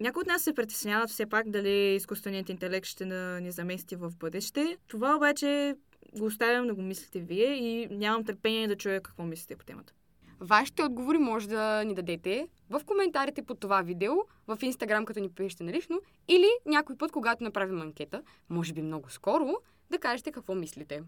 Някои 0.00 0.20
от 0.20 0.26
нас 0.26 0.42
се 0.42 0.52
притесняват 0.52 1.11
все 1.11 1.26
пак 1.26 1.50
дали 1.50 1.94
изкуственият 1.94 2.49
интелект 2.49 2.87
ще 2.87 3.04
ни 3.40 3.50
замести 3.50 3.96
в 3.96 4.12
бъдеще. 4.16 4.76
Това 4.87 5.16
обаче 5.16 5.75
го 6.18 6.25
оставям 6.25 6.66
да 6.66 6.75
го 6.75 6.82
мислите 6.82 7.20
вие 7.20 7.54
и 7.54 7.88
нямам 7.90 8.25
търпение 8.25 8.68
да 8.68 8.76
чуя 8.76 9.00
какво 9.00 9.25
мислите 9.25 9.56
по 9.56 9.64
темата. 9.64 9.92
Вашите 10.40 10.82
отговори 10.82 11.18
може 11.18 11.49
да 11.49 11.85
ни 11.85 11.94
дадете 11.94 12.49
в 12.70 12.80
коментарите 12.87 13.42
под 13.42 13.61
това 13.61 13.82
видео, 13.82 14.14
в 14.46 14.58
Инстаграм, 14.62 15.04
като 15.04 15.20
ни 15.20 15.30
пишете 15.30 15.64
налично, 15.64 16.00
или 16.28 16.49
някой 16.66 16.96
път, 16.96 17.12
когато 17.12 17.44
направим 17.44 17.82
анкета, 17.82 18.23
може 18.49 18.73
би 18.73 18.82
много 18.82 19.11
скоро, 19.11 19.54
да 19.90 19.99
кажете 19.99 20.32
какво 20.32 20.54
мислите. 20.54 21.02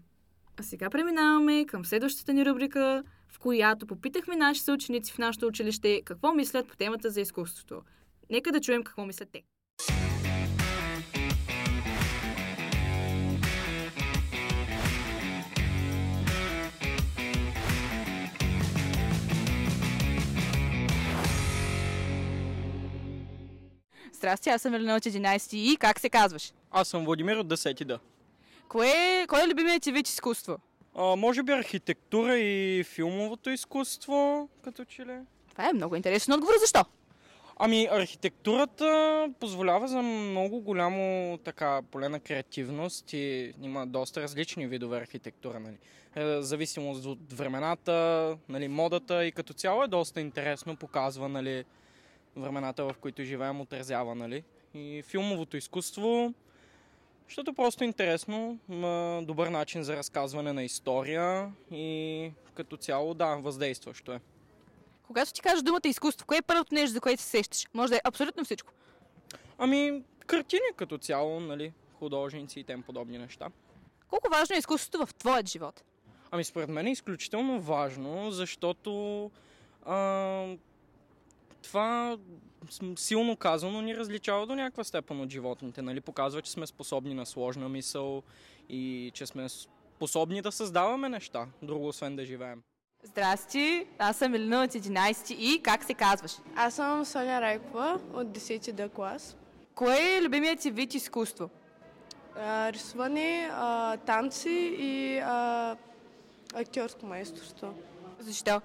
А 0.59 0.63
сега 0.63 0.89
преминаваме 0.89 1.65
към 1.65 1.85
следващата 1.85 2.33
ни 2.33 2.45
рубрика, 2.45 3.03
в 3.27 3.39
която 3.39 3.87
попитахме 3.87 4.35
нашите 4.35 4.71
ученици 4.71 5.13
в 5.13 5.17
нашето 5.17 5.47
училище 5.47 6.01
какво 6.05 6.33
мислят 6.33 6.67
по 6.67 6.75
темата 6.75 7.09
за 7.09 7.21
изкуството. 7.21 7.81
Нека 8.29 8.51
да 8.51 8.61
чуем 8.61 8.83
какво 8.83 9.05
мислят 9.05 9.29
те. 9.31 9.41
Здрасти, 24.13 24.49
аз 24.49 24.61
съм 24.61 24.73
Елена 24.73 24.95
от 24.95 25.03
11 25.03 25.55
и 25.55 25.77
как 25.77 25.99
се 25.99 26.09
казваш? 26.09 26.53
Аз 26.71 26.87
съм 26.87 27.05
Владимир 27.05 27.35
от 27.35 27.47
10 27.47 27.85
да. 27.85 27.99
Кое, 28.69 29.25
кое 29.29 29.43
е 29.43 29.47
любимият 29.47 29.83
ти 29.83 29.91
вид 29.91 30.07
изкуство? 30.07 30.57
А, 30.95 31.15
може 31.15 31.43
би 31.43 31.51
архитектура 31.51 32.37
и 32.37 32.83
филмовото 32.83 33.49
изкуство, 33.49 34.49
като 34.63 34.85
че 34.85 35.05
ли. 35.05 35.17
Това 35.51 35.69
е 35.69 35.73
много 35.73 35.95
интересен 35.95 36.33
отговор. 36.33 36.53
Защо? 36.59 36.85
Ами, 37.57 37.87
архитектурата 37.91 39.29
позволява 39.39 39.87
за 39.87 40.01
много 40.01 40.61
голямо 40.61 41.37
така 41.37 41.81
поле 41.91 42.09
на 42.09 42.19
креативност 42.19 43.13
и 43.13 43.53
има 43.61 43.87
доста 43.87 44.21
различни 44.21 44.67
видове 44.67 44.97
архитектура, 44.97 45.59
нали. 45.59 45.77
Е, 46.15 46.41
зависимост 46.41 47.05
от 47.05 47.33
времената, 47.33 48.37
нали, 48.49 48.67
модата 48.67 49.25
и 49.25 49.31
като 49.31 49.53
цяло 49.53 49.83
е 49.83 49.87
доста 49.87 50.21
интересно, 50.21 50.75
показва, 50.75 51.29
нали, 51.29 51.63
времената, 52.35 52.83
в 52.83 52.95
които 53.01 53.23
живеем, 53.23 53.61
отразява, 53.61 54.15
нали. 54.15 54.43
И 54.73 55.03
филмовото 55.07 55.57
изкуство, 55.57 56.33
защото 57.29 57.53
просто 57.53 57.83
е 57.83 57.87
интересно, 57.87 58.59
добър 59.23 59.47
начин 59.47 59.83
за 59.83 59.97
разказване 59.97 60.53
на 60.53 60.63
история 60.63 61.51
и 61.71 62.31
като 62.53 62.77
цяло, 62.77 63.13
да, 63.13 63.35
въздействащо 63.35 64.13
е. 64.13 64.19
Когато 65.07 65.33
ти 65.33 65.41
кажеш 65.41 65.63
думата 65.63 65.81
изкуство, 65.85 66.27
кое 66.27 66.37
е 66.37 66.41
първото 66.41 66.73
нещо, 66.73 66.93
за 66.93 67.01
което 67.01 67.21
се 67.21 67.29
сещаш? 67.29 67.67
Може 67.73 67.89
да 67.89 67.95
е 67.95 68.01
абсолютно 68.03 68.43
всичко. 68.43 68.73
Ами, 69.57 70.03
картини 70.25 70.61
като 70.75 70.97
цяло, 70.97 71.39
нали, 71.39 71.73
художници 71.99 72.59
и 72.59 72.63
тем 72.63 72.83
подобни 72.83 73.17
неща. 73.17 73.47
Колко 74.09 74.29
важно 74.29 74.55
е 74.55 74.59
изкуството 74.59 75.05
в 75.05 75.13
твоят 75.13 75.49
живот? 75.49 75.83
Ами, 76.31 76.43
според 76.43 76.69
мен 76.69 76.87
е 76.87 76.91
изключително 76.91 77.61
важно, 77.61 78.31
защото 78.31 79.31
а, 79.85 80.45
това 81.61 82.17
силно 82.95 83.35
казано 83.35 83.81
ни 83.81 83.97
различава 83.97 84.47
до 84.47 84.55
някаква 84.55 84.83
степен 84.83 85.21
от 85.21 85.29
животните. 85.29 85.81
Нали? 85.81 86.01
Показва, 86.01 86.41
че 86.41 86.51
сме 86.51 86.67
способни 86.67 87.13
на 87.13 87.25
сложна 87.25 87.69
мисъл 87.69 88.23
и 88.69 89.11
че 89.13 89.25
сме 89.25 89.49
способни 89.49 90.41
да 90.41 90.51
създаваме 90.51 91.09
неща, 91.09 91.47
друго 91.63 91.87
освен 91.87 92.15
да 92.15 92.25
живеем. 92.25 92.61
Здрасти, 93.03 93.85
аз 93.99 94.17
съм 94.17 94.33
Елина 94.33 94.63
от 94.63 94.71
11 94.71 95.33
и 95.33 95.61
как 95.61 95.83
се 95.83 95.93
казваш? 95.93 96.31
Аз 96.55 96.73
съм 96.73 97.05
Соня 97.05 97.41
Райкова 97.41 97.99
от 98.13 98.27
10 98.27 98.71
Д 98.71 98.89
клас. 98.89 99.37
Кое 99.75 100.17
е 100.17 100.21
любимият 100.21 100.59
ти 100.59 100.71
вид 100.71 100.93
изкуство? 100.93 101.49
А, 102.35 102.71
рисуване, 102.73 103.49
а, 103.53 103.97
танци 103.97 104.75
и 104.79 105.17
а, 105.17 105.75
актьорско 106.53 107.05
майсторство. 107.05 107.73
Защо? 108.19 108.61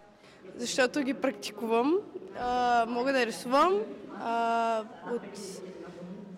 защото 0.57 1.03
ги 1.03 1.15
практикувам. 1.15 1.99
А, 2.41 2.87
мога 2.88 3.12
да 3.12 3.26
рисувам. 3.26 3.81
А, 4.21 4.85
от 5.12 5.23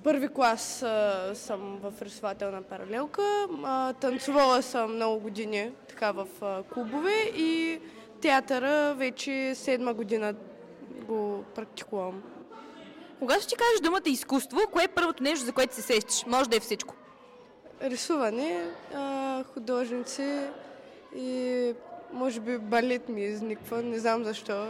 първи 0.04 0.28
клас 0.28 0.82
а, 0.82 1.30
съм 1.34 1.78
в 1.82 2.02
рисователна 2.02 2.62
паралелка. 2.62 3.22
А, 3.64 3.92
танцувала 3.92 4.62
съм 4.62 4.94
много 4.94 5.20
години 5.20 5.72
така 5.88 6.12
в 6.12 6.26
а, 6.42 6.62
клубове 6.62 7.14
и 7.36 7.80
театъра 8.20 8.94
вече 8.94 9.54
седма 9.54 9.94
година 9.94 10.34
го 11.06 11.44
практикувам. 11.54 12.22
Когато 13.18 13.46
ти 13.46 13.56
кажеш 13.56 13.80
думата 13.80 14.02
изкуство, 14.06 14.60
кое 14.72 14.84
е 14.84 14.88
първото 14.88 15.22
нещо, 15.22 15.46
за 15.46 15.52
което 15.52 15.74
се 15.74 15.82
сещаш? 15.82 16.26
Може 16.26 16.50
да 16.50 16.56
е 16.56 16.60
всичко. 16.60 16.94
Рисуване, 17.82 18.64
а, 18.94 19.44
художници 19.44 20.40
и 21.16 21.72
може 22.12 22.40
би 22.40 22.58
балет 22.58 23.08
ми 23.08 23.24
изниква, 23.24 23.82
не 23.82 23.98
знам 23.98 24.24
защо. 24.24 24.66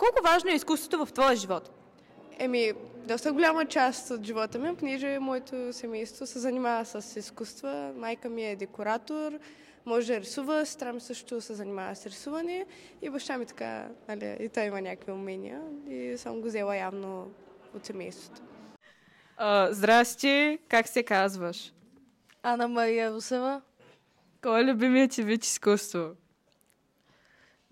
Колко 0.00 0.22
важно 0.24 0.50
е 0.50 0.54
изкуството 0.54 1.06
в 1.06 1.12
твоя 1.12 1.36
живот? 1.36 1.70
Еми, 2.38 2.72
доста 3.04 3.32
голяма 3.32 3.66
част 3.66 4.10
от 4.10 4.24
живота 4.24 4.58
ми, 4.58 4.76
понеже 4.76 5.18
моето 5.18 5.72
семейство 5.72 6.26
се 6.26 6.38
занимава 6.38 6.84
с 6.84 7.16
изкуства. 7.16 7.92
Майка 7.96 8.28
ми 8.28 8.44
е 8.44 8.56
декоратор, 8.56 9.32
може 9.86 10.12
да 10.12 10.20
рисува, 10.20 10.66
сестра 10.66 10.92
ми 10.92 11.00
също 11.00 11.40
се 11.40 11.54
занимава 11.54 11.96
с 11.96 12.06
рисуване 12.06 12.66
и 13.02 13.10
баща 13.10 13.38
ми 13.38 13.46
така, 13.46 13.88
нали, 14.08 14.36
и 14.40 14.48
той 14.48 14.64
има 14.64 14.80
някакви 14.80 15.12
умения 15.12 15.62
и 15.88 16.18
съм 16.18 16.40
го 16.40 16.46
взела 16.46 16.76
явно 16.76 17.30
от 17.74 17.86
семейството. 17.86 18.42
А, 19.36 19.72
здрасти, 19.72 20.58
как 20.68 20.88
се 20.88 21.02
казваш? 21.02 21.72
Ана 22.42 22.68
Мария 22.68 23.12
Русева, 23.12 23.62
Кой 24.42 24.60
е 24.60 24.64
любимият 24.64 25.10
ти 25.10 25.22
вид 25.22 25.44
изкуство? 25.44 26.10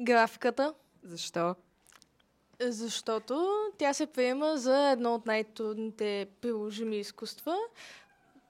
графиката, 0.00 0.75
Защо? 1.02 1.54
Защото 2.61 3.49
тя 3.79 3.95
се 3.95 4.07
приема 4.07 4.57
за 4.57 4.91
едно 4.91 5.15
от 5.15 5.27
най-трудните 5.27 6.27
приложими 6.41 6.99
изкуства, 6.99 7.57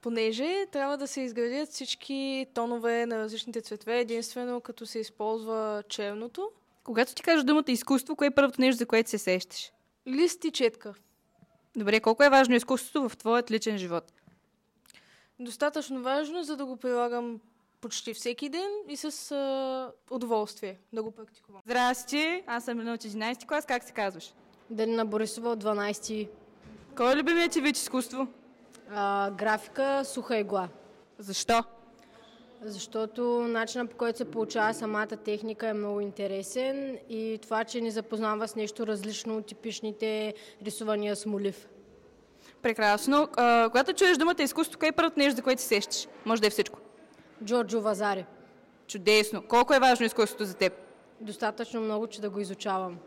понеже 0.03 0.67
трябва 0.73 0.99
да 0.99 1.07
се 1.07 1.21
изградят 1.21 1.69
всички 1.69 2.47
тонове 2.55 3.07
на 3.07 3.19
различните 3.19 3.61
цветове, 3.61 4.00
единствено 4.00 4.61
като 4.61 4.87
се 4.87 4.99
използва 4.99 5.83
черното. 5.88 6.50
Когато 6.85 7.15
ти 7.15 7.23
кажеш 7.23 7.45
думата 7.45 7.65
изкуство, 7.69 8.17
кое 8.17 8.27
е 8.27 8.35
първото 8.35 8.61
нещо, 8.61 8.79
за 8.79 8.87
което 8.87 9.11
се 9.11 9.19
сещаш? 9.19 9.73
Лист 10.07 10.45
и 10.45 10.50
четка. 10.50 10.95
Добре, 11.77 12.00
колко 12.00 12.25
е 12.25 12.31
важно 12.31 12.55
изкуството 12.55 13.09
в 13.09 13.17
твоят 13.17 13.50
личен 13.50 13.79
живот? 13.79 14.12
Достатъчно 15.41 16.03
важно, 16.03 16.43
за 16.43 16.57
да 16.57 16.67
го 16.67 16.77
прилагам 16.77 17.41
почти 17.80 18.14
всеки 18.14 18.49
ден 18.49 18.70
и 18.88 18.97
с 18.97 19.32
а, 19.32 19.92
удоволствие 20.14 20.78
да 20.92 21.02
го 21.02 21.11
практикувам. 21.11 21.62
Здрасти, 21.66 22.42
аз 22.47 22.64
съм 22.64 22.80
Лина 22.80 22.92
от 22.94 23.00
11 23.00 23.47
клас, 23.47 23.66
как 23.66 23.85
се 23.85 23.92
казваш? 23.92 24.32
Делина 24.70 25.06
Борисова 25.06 25.50
от 25.50 25.64
12 25.64 26.28
Кой 26.97 27.12
е 27.12 27.16
любимият 27.16 27.52
ти 27.52 27.61
вид 27.61 27.76
изкуство? 27.76 28.26
а, 28.94 29.30
графика 29.30 30.02
суха 30.04 30.37
игла. 30.38 30.68
Защо? 31.18 31.64
Защото 32.62 33.23
начинът 33.49 33.90
по 33.90 33.97
който 33.97 34.18
се 34.18 34.30
получава 34.30 34.75
самата 34.75 35.06
техника 35.06 35.68
е 35.68 35.73
много 35.73 36.00
интересен 36.00 36.99
и 37.08 37.38
това, 37.42 37.64
че 37.64 37.80
ни 37.80 37.90
запознава 37.90 38.49
с 38.49 38.56
нещо 38.56 38.87
различно 38.87 39.37
от 39.37 39.47
типичните 39.47 40.35
рисувания 40.64 41.16
с 41.16 41.26
молив. 41.26 41.68
Прекрасно. 42.62 43.28
А, 43.37 43.68
когато 43.70 43.92
чуеш 43.92 44.16
думата 44.16 44.35
изкуство, 44.38 44.78
кое 44.78 44.88
е 44.88 44.92
първото 44.92 45.18
нещо, 45.18 45.37
за 45.37 45.42
което 45.42 45.62
се 45.62 45.68
сещаш? 45.68 46.08
Може 46.25 46.40
да 46.40 46.47
е 46.47 46.50
всичко. 46.50 46.78
Джорджо 47.45 47.80
Вазари. 47.80 48.26
Чудесно. 48.87 49.42
Колко 49.49 49.75
е 49.75 49.80
важно 49.80 50.07
изкуството 50.07 50.45
за 50.45 50.54
теб? 50.54 50.73
Достатъчно 51.21 51.80
много, 51.80 52.07
че 52.07 52.21
да 52.21 52.30
го 52.30 52.40
изучавам. 52.40 52.99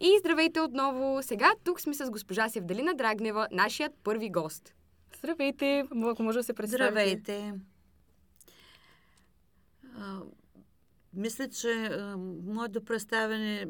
И 0.00 0.18
здравейте 0.18 0.60
отново! 0.60 1.22
Сега 1.22 1.52
тук 1.64 1.80
сме 1.80 1.94
с 1.94 2.10
госпожа 2.10 2.48
Севдалина 2.48 2.94
Драгнева, 2.94 3.48
нашият 3.52 3.92
първи 4.04 4.30
гост. 4.30 4.74
Здравейте, 5.18 5.84
ако 6.04 6.22
може 6.22 6.38
да 6.38 6.44
се 6.44 6.52
представите. 6.52 6.90
Здравейте! 6.90 7.54
А, 9.96 10.20
мисля, 11.14 11.48
че 11.48 11.70
а, 11.70 12.16
моето 12.46 12.84
представяне 12.84 13.66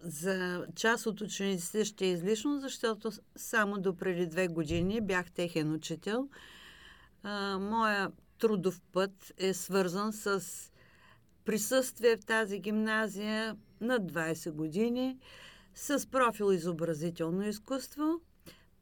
за 0.00 0.66
част 0.76 1.06
от 1.06 1.20
учениците 1.20 1.84
ще 1.84 2.04
е 2.04 2.10
излишно, 2.10 2.60
защото 2.60 3.10
само 3.36 3.78
до 3.78 3.96
преди 3.96 4.26
две 4.26 4.48
години 4.48 5.00
бях 5.00 5.30
техен 5.30 5.72
учител. 5.72 6.28
А, 7.22 7.58
моя 7.58 8.10
трудов 8.44 8.80
път 8.92 9.32
е 9.38 9.54
свързан 9.54 10.12
с 10.12 10.42
присъствие 11.44 12.16
в 12.16 12.26
тази 12.26 12.58
гимназия 12.58 13.56
над 13.80 14.12
20 14.12 14.50
години 14.50 15.18
с 15.74 16.10
профил 16.10 16.52
изобразително 16.52 17.48
изкуство. 17.48 18.20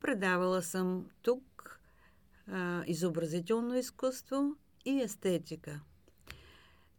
Предавала 0.01 0.63
съм 0.63 1.07
тук 1.23 1.81
а, 2.47 2.85
изобразително 2.87 3.77
изкуство 3.77 4.57
и 4.85 5.01
естетика. 5.01 5.81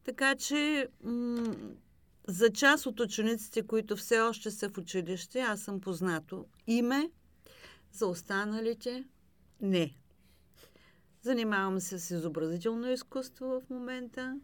Така 0.04 0.36
че 0.36 0.88
м- 1.04 1.56
за 2.28 2.50
част 2.50 2.86
от 2.86 3.00
учениците, 3.00 3.68
които 3.68 3.96
все 3.96 4.20
още 4.20 4.52
са 4.52 4.70
в 4.70 4.78
училище, 4.78 5.40
аз 5.40 5.62
съм 5.62 5.82
познато 5.82 6.46
име, 6.68 7.12
за 7.92 8.08
останалите 8.08 9.06
не. 9.62 10.03
Занимавам 11.24 11.80
се 11.80 12.00
с 12.00 12.12
изобразително 12.12 12.92
изкуство 12.92 13.46
в 13.46 13.70
момента 13.70 14.40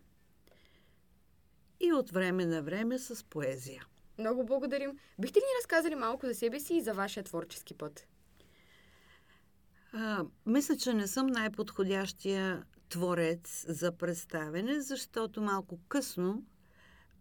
и 1.80 1.94
от 1.94 2.12
време 2.12 2.46
на 2.46 2.62
време 2.62 3.00
с 3.00 3.24
поезия. 3.24 3.86
Много 4.18 4.46
благодарим. 4.46 5.00
Бихте 5.20 5.40
ли 5.40 5.44
ни 5.44 5.60
разказали 5.62 5.96
малко 5.96 6.26
за 6.26 6.34
себе 6.34 6.60
си 6.60 6.76
и 6.76 6.82
за 6.82 6.94
вашия 6.94 7.24
творчески 7.24 7.74
път? 7.74 8.08
А, 9.94 10.26
мисля, 10.46 10.78
че 10.78 10.94
не 10.94 11.08
съм 11.08 11.28
най-подходящия 11.28 12.64
творец 12.90 13.66
за 13.68 13.92
представене, 13.92 14.82
защото 14.82 15.42
малко 15.42 15.80
късно 15.88 16.44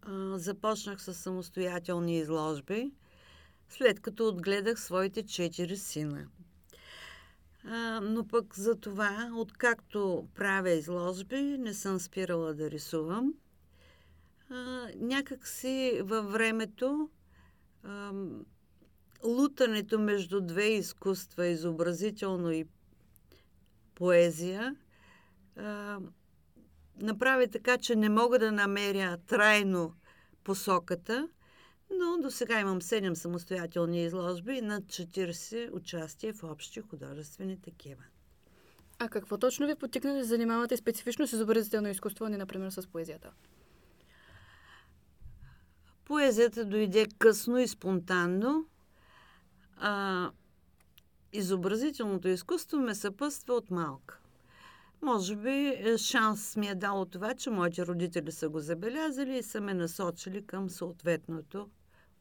а, 0.01 0.37
започнах 0.37 1.01
с 1.01 1.13
самостоятелни 1.13 2.17
изложби, 2.17 2.91
след 3.69 3.99
като 3.99 4.27
отгледах 4.27 4.79
своите 4.79 5.25
четири 5.25 5.77
сина. 5.77 6.27
А, 7.63 7.99
но 8.01 8.27
пък 8.27 8.55
за 8.55 8.75
това, 8.75 9.31
откакто 9.35 10.27
правя 10.35 10.69
изложби, 10.69 11.41
не 11.41 11.73
съм 11.73 11.99
спирала 11.99 12.53
да 12.53 12.71
рисувам. 12.71 13.33
А, 14.49 14.87
някак 14.95 15.47
си 15.47 16.01
във 16.03 16.31
времето 16.31 17.09
а, 17.83 18.11
лутането 19.23 19.99
между 19.99 20.41
две 20.41 20.65
изкуства, 20.65 21.47
изобразително 21.47 22.51
и 22.51 22.65
поезия, 23.95 24.75
а, 25.55 25.99
направи 27.01 27.47
така, 27.47 27.77
че 27.77 27.95
не 27.95 28.09
мога 28.09 28.39
да 28.39 28.51
намеря 28.51 29.17
трайно 29.17 29.93
посоката, 30.43 31.29
но 31.91 32.21
до 32.21 32.31
сега 32.31 32.59
имам 32.59 32.81
7 32.81 33.13
самостоятелни 33.13 34.03
изложби 34.03 34.53
и 34.53 34.61
над 34.61 34.83
40 34.83 35.73
участия 35.73 36.33
в 36.33 36.43
общи 36.43 36.81
художествени 36.81 37.61
такива. 37.61 38.03
А 38.99 39.09
какво 39.09 39.37
точно 39.37 39.67
ви 39.67 39.75
потикна 39.75 40.13
да 40.13 40.23
занимавате 40.23 40.77
специфично 40.77 41.27
с 41.27 41.33
изобразително 41.33 41.87
изкуство, 41.87 42.25
а 42.25 42.29
не, 42.29 42.37
например, 42.37 42.69
с 42.69 42.87
поезията? 42.87 43.31
Поезията 46.05 46.65
дойде 46.65 47.07
късно 47.19 47.57
и 47.57 47.67
спонтанно, 47.67 48.65
а 49.77 50.31
изобразителното 51.33 52.27
изкуство 52.27 52.77
ме 52.77 52.95
съпътства 52.95 53.53
от 53.53 53.71
малка. 53.71 54.19
Може 55.01 55.35
би 55.35 55.67
е, 55.67 55.97
шанс 55.97 56.55
ми 56.55 56.67
е 56.67 56.75
дало 56.75 57.05
това, 57.05 57.33
че 57.33 57.49
моите 57.49 57.85
родители 57.85 58.31
са 58.31 58.49
го 58.49 58.59
забелязали 58.59 59.37
и 59.37 59.43
са 59.43 59.61
ме 59.61 59.73
насочили 59.73 60.45
към 60.45 60.69
съответното 60.69 61.69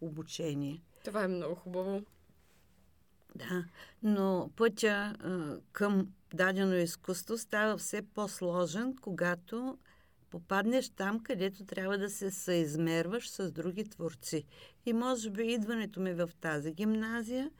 обучение. 0.01 0.83
Това 1.05 1.25
е 1.25 1.29
много 1.29 1.55
хубаво. 1.55 2.03
Да, 3.35 3.65
но 4.03 4.51
пътя 4.57 4.89
а, 4.89 5.57
към 5.73 6.09
дадено 6.35 6.75
изкуство 6.75 7.39
става 7.39 7.77
все 7.77 8.03
по-сложен, 8.03 8.97
когато 9.01 9.79
попаднеш 10.31 10.89
там, 10.89 11.21
където 11.21 11.65
трябва 11.65 11.99
да 11.99 12.11
се 12.11 12.31
съизмерваш 12.31 13.31
с 13.31 13.53
други 13.53 13.85
творци. 13.85 14.45
И 14.87 14.93
може 14.93 15.31
би 15.31 15.43
идването 15.43 16.01
ми 16.01 16.15
в 16.15 16.31
тази 16.41 16.73
гимназия 16.73 17.51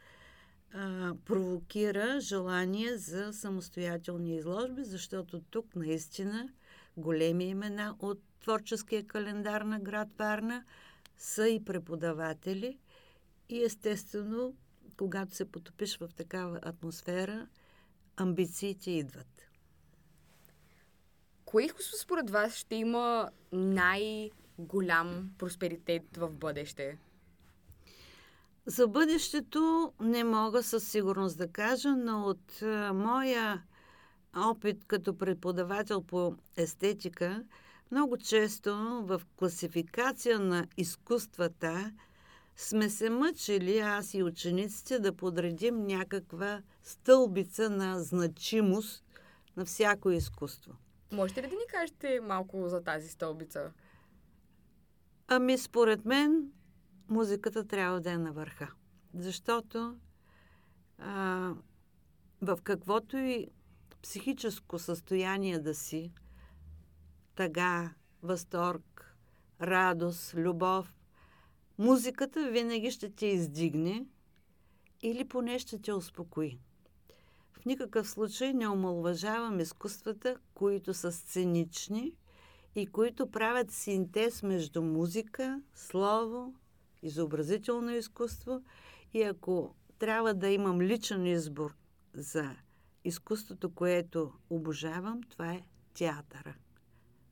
а, 0.75 1.15
провокира 1.25 2.21
желание 2.21 2.97
за 2.97 3.33
самостоятелни 3.33 4.37
изложби, 4.37 4.85
защото 4.85 5.41
тук 5.41 5.77
наистина 5.77 6.49
големи 6.97 7.45
имена 7.45 7.97
от 7.99 8.21
творческия 8.41 9.07
календар 9.07 9.61
на 9.61 9.81
град 9.81 10.09
Варна 10.19 10.65
са 11.19 11.49
и 11.49 11.65
преподаватели. 11.65 12.79
И 13.49 13.65
естествено, 13.65 14.55
когато 14.97 15.35
се 15.35 15.45
потопиш 15.45 15.99
в 15.99 16.09
такава 16.17 16.61
атмосфера, 16.63 17.49
амбициите 18.17 18.91
идват. 18.91 19.51
Кое 21.45 21.65
изкуство 21.65 21.97
според 21.97 22.31
вас 22.31 22.55
ще 22.55 22.75
има 22.75 23.31
най- 23.53 24.31
голям 24.59 25.31
просперитет 25.39 26.17
в 26.17 26.31
бъдеще? 26.31 26.99
За 28.67 28.89
бъдещето 28.89 29.93
не 30.01 30.25
мога 30.25 30.63
със 30.63 30.89
сигурност 30.89 31.39
да 31.39 31.49
кажа, 31.49 31.97
но 31.97 32.23
от 32.25 32.63
а, 32.63 32.93
моя 32.93 33.63
опит 34.37 34.85
като 34.85 35.19
преподавател 35.19 36.03
по 36.03 36.37
естетика, 36.57 37.45
много 37.91 38.17
често 38.17 38.77
в 39.05 39.23
класификация 39.37 40.41
на 40.41 40.67
изкуствата 40.77 41.93
сме 42.57 42.91
се 42.91 43.11
мъчили, 43.11 43.79
аз 43.79 44.15
и 44.15 44.23
учениците, 44.23 44.99
да 44.99 45.17
подредим 45.17 45.87
някаква 45.87 46.63
стълбица 46.83 47.71
на 47.71 48.01
значимост 48.03 49.05
на 49.57 49.65
всяко 49.65 50.11
изкуство. 50.11 50.73
Можете 51.13 51.43
ли 51.43 51.49
да 51.49 51.55
ни 51.55 51.67
кажете 51.69 52.21
малко 52.21 52.69
за 52.69 52.83
тази 52.83 53.09
стълбица? 53.09 53.73
Ами, 55.29 55.59
според 55.59 56.05
мен, 56.05 56.53
музиката 57.09 57.67
трябва 57.67 58.01
да 58.01 58.11
е 58.11 58.19
на 58.19 58.33
върха. 58.33 58.73
Защото 59.15 59.97
а, 60.99 61.53
в 62.43 62.59
каквото 62.63 63.17
и 63.17 63.47
психическо 64.03 64.79
състояние 64.79 65.59
да 65.59 65.75
си, 65.75 66.13
тъга, 67.39 67.91
възторг, 68.23 69.17
радост, 69.61 70.35
любов, 70.35 70.95
музиката 71.79 72.51
винаги 72.51 72.91
ще 72.91 73.11
те 73.11 73.27
издигне 73.27 74.07
или 75.03 75.29
поне 75.29 75.59
ще 75.59 75.83
те 75.83 75.93
успокои. 75.93 76.59
В 77.53 77.65
никакъв 77.65 78.09
случай 78.11 78.53
не 78.53 78.69
омалважавам 78.69 79.61
изкуствата, 79.61 80.37
които 80.55 80.95
са 80.95 81.13
сценични 81.13 82.13
и 82.75 82.87
които 82.87 83.31
правят 83.31 83.71
синтез 83.71 84.43
между 84.43 84.83
музика, 84.83 85.63
слово, 85.75 86.55
изобразително 87.03 87.91
изкуство 87.91 88.63
и 89.13 89.23
ако 89.23 89.75
трябва 89.99 90.35
да 90.35 90.49
имам 90.49 90.81
личен 90.81 91.27
избор 91.27 91.77
за 92.15 92.57
изкуството, 93.05 93.75
което 93.75 94.33
обожавам, 94.51 95.21
това 95.23 95.53
е 95.53 95.63
театъра. 95.95 96.55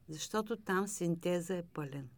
Защото 0.09 0.57
там 0.57 0.89
синтеза 0.89 1.55
е 1.57 1.63
пълен. 1.63 2.09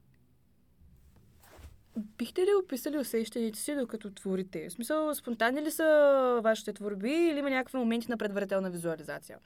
Бихте 1.97 2.41
ли 2.41 2.55
описали 2.63 2.99
усещаните 2.99 3.59
си, 3.59 3.75
докато 3.75 4.11
творите? 4.11 4.69
В 4.69 4.73
смисъл, 4.73 5.15
спонтанни 5.15 5.63
ли 5.63 5.71
са 5.71 6.41
вашите 6.45 6.73
творби 6.73 7.11
или 7.11 7.39
има 7.39 7.51
някакви 7.51 7.79
моменти 7.79 8.11
на 8.11 8.17
предварителна 8.17 8.71
визуализация? 8.71 9.39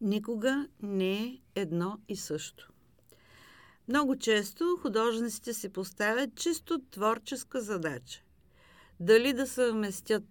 Никога 0.00 0.68
не 0.82 1.24
е 1.24 1.38
едно 1.54 1.98
и 2.08 2.16
също. 2.16 2.72
Много 3.88 4.16
често 4.16 4.78
художниците 4.82 5.54
си 5.54 5.68
поставят 5.68 6.34
чисто 6.34 6.80
творческа 6.90 7.60
задача. 7.60 8.22
Дали 9.00 9.32
да 9.32 9.46
съвместят 9.46 10.24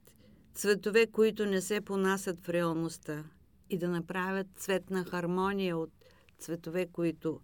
цветове, 0.55 1.07
които 1.07 1.45
не 1.45 1.61
се 1.61 1.81
понасят 1.81 2.39
в 2.45 2.49
реалността 2.49 3.23
и 3.69 3.77
да 3.77 3.89
направят 3.89 4.47
цветна 4.55 5.03
хармония 5.03 5.77
от 5.77 5.91
цветове, 6.39 6.85
които 6.85 7.39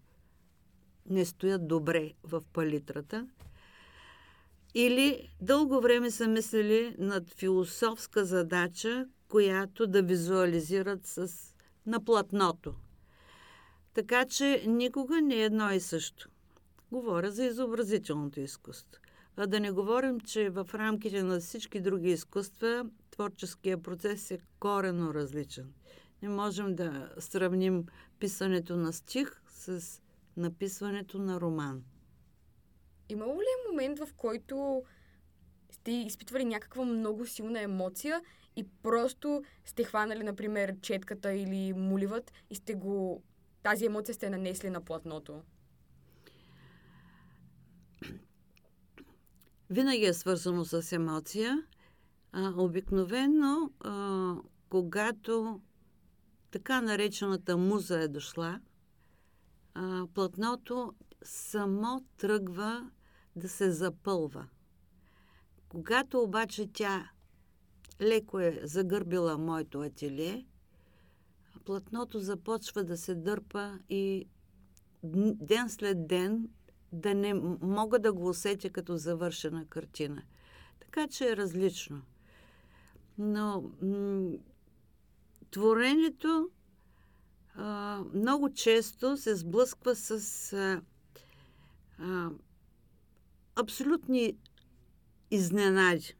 не 1.10 1.26
стоят 1.26 1.68
добре 1.68 2.14
в 2.24 2.44
палитрата. 2.54 3.28
Или 4.74 5.36
дълго 5.42 5.82
време 5.82 6.12
са 6.12 6.28
мислили 6.28 6.96
над 7.00 7.30
философска 7.30 8.26
задача, 8.26 9.08
която 9.28 9.88
да 9.88 10.02
визуализират 10.02 11.06
с, 11.06 11.32
на 11.86 12.06
платното. 12.06 12.76
Така 13.94 14.26
че 14.26 14.64
никога 14.68 15.22
не 15.22 15.36
е 15.36 15.44
едно 15.44 15.72
и 15.72 15.80
също. 15.80 16.30
Говоря 16.92 17.32
за 17.32 17.46
изобразителното 17.46 18.40
изкуство. 18.40 19.02
А 19.36 19.48
да 19.48 19.60
не 19.60 19.72
говорим, 19.72 20.20
че 20.20 20.50
в 20.50 20.70
рамките 20.74 21.24
на 21.24 21.40
всички 21.40 21.80
други 21.80 22.10
изкуства 22.10 22.86
творческия 23.12 23.82
процес 23.82 24.32
е 24.32 24.40
корено 24.60 25.14
различен. 25.14 25.74
Не 26.22 26.30
можем 26.30 26.76
да 26.76 27.14
сравним 27.20 27.86
писането 28.20 28.78
на 28.78 28.94
стих 28.94 29.42
с 29.48 30.02
написването 30.38 31.20
на 31.20 31.42
роман. 31.42 31.84
Имало 33.10 33.42
ли 33.42 33.46
е 33.46 33.72
момент, 33.72 34.00
в 34.00 34.14
който 34.18 34.84
сте 35.72 35.92
изпитвали 35.92 36.46
някаква 36.46 36.86
много 36.86 37.26
силна 37.26 37.62
емоция 37.62 38.22
и 38.56 38.68
просто 38.84 39.44
сте 39.66 39.84
хванали, 39.84 40.24
например, 40.24 40.76
четката 40.82 41.34
или 41.34 41.74
муливът 41.74 42.32
и 42.50 42.56
сте 42.56 42.74
го... 42.74 43.24
тази 43.64 43.86
емоция 43.86 44.16
сте 44.16 44.30
нанесли 44.30 44.70
на 44.70 44.82
платното? 44.82 45.42
Винаги 49.70 50.06
е 50.06 50.14
свързано 50.14 50.66
с 50.66 50.92
емоция. 50.92 51.64
А, 52.32 52.54
обикновено, 52.58 53.72
а, 53.80 54.36
когато 54.70 55.62
така 56.52 56.82
наречената 56.82 57.58
муза 57.58 58.00
е 58.00 58.08
дошла, 58.08 58.60
а, 59.74 60.08
платното 60.14 60.94
само 61.24 62.06
тръгва 62.18 62.92
да 63.36 63.50
се 63.50 63.72
запълва. 63.72 64.48
Когато 65.70 66.20
обаче 66.20 66.70
тя 66.74 67.10
леко 68.02 68.40
е 68.40 68.62
загърбила 68.64 69.38
моето 69.38 69.82
ателие, 69.82 70.46
платното 71.66 72.20
започва 72.20 72.84
да 72.84 72.98
се 72.98 73.16
дърпа 73.16 73.80
и 73.90 74.28
ден 75.34 75.70
след 75.70 76.08
ден 76.08 76.50
да 76.92 77.16
не 77.16 77.34
мога 77.62 78.00
да 78.00 78.14
го 78.14 78.30
усетя 78.30 78.70
като 78.70 78.98
завършена 78.98 79.66
картина. 79.66 80.24
Така 80.80 81.08
че 81.08 81.30
е 81.30 81.38
различно. 81.38 82.02
Но 83.18 83.72
творението 85.52 86.50
а, 87.56 88.00
много 88.14 88.54
често 88.54 89.18
се 89.18 89.36
сблъсква 89.36 89.96
с 89.96 90.54
а, 90.54 90.82
а, 92.00 92.30
абсолютни 93.56 94.38
изненади. 95.32 96.16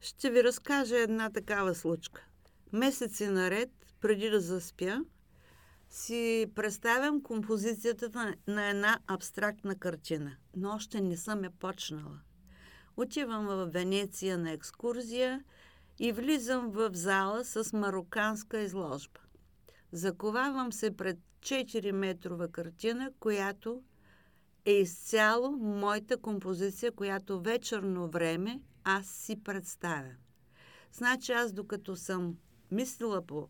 Ще 0.00 0.30
ви 0.30 0.44
разкажа 0.44 0.96
една 0.96 1.30
такава 1.30 1.74
случка. 1.74 2.26
Месеци 2.72 3.26
наред, 3.26 3.70
преди 4.00 4.30
да 4.30 4.40
заспя, 4.40 5.04
си 5.90 6.46
представям 6.54 7.22
композицията 7.22 8.10
на, 8.14 8.34
на 8.46 8.68
една 8.68 8.98
абстрактна 9.06 9.78
картина, 9.78 10.36
но 10.56 10.70
още 10.70 11.00
не 11.00 11.16
съм 11.16 11.44
я 11.44 11.50
почнала. 11.50 12.20
Отивам 12.96 13.46
в 13.46 13.66
Венеция 13.66 14.38
на 14.38 14.52
екскурзия 14.52 15.44
и 15.98 16.12
влизам 16.12 16.70
в 16.70 16.90
зала 16.92 17.44
с 17.44 17.72
мароканска 17.72 18.60
изложба. 18.60 19.20
Заковавам 19.92 20.72
се 20.72 20.96
пред 20.96 21.18
4-метрова 21.40 22.50
картина, 22.50 23.10
която 23.20 23.82
е 24.64 24.72
изцяло 24.72 25.50
моята 25.50 26.16
композиция, 26.16 26.92
която 26.92 27.40
вечерно 27.40 28.08
време 28.08 28.60
аз 28.84 29.06
си 29.06 29.42
представя. 29.44 30.14
Значи 30.92 31.32
аз 31.32 31.52
докато 31.52 31.96
съм 31.96 32.36
мислила 32.70 33.26
по 33.26 33.48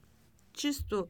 чисто 0.52 1.06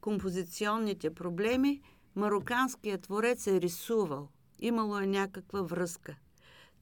композиционните 0.00 1.14
проблеми, 1.14 1.82
мароканският 2.14 3.02
творец 3.02 3.46
е 3.46 3.60
рисувал. 3.60 4.28
Имало 4.58 4.98
е 4.98 5.06
някаква 5.06 5.62
връзка. 5.62 6.16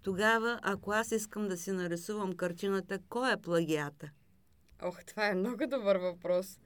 Тогава, 0.03 0.61
ако 0.63 0.93
аз 0.93 1.13
искам 1.13 1.49
да 1.49 1.57
си 1.57 1.73
нарисувам 1.73 2.37
картината, 2.37 2.99
кой 3.09 3.33
е 3.33 3.37
плагията? 3.37 4.11
Ох, 4.83 5.05
това 5.05 5.29
е 5.29 5.35
много 5.35 5.67
добър 5.67 5.97
въпрос. 5.97 6.59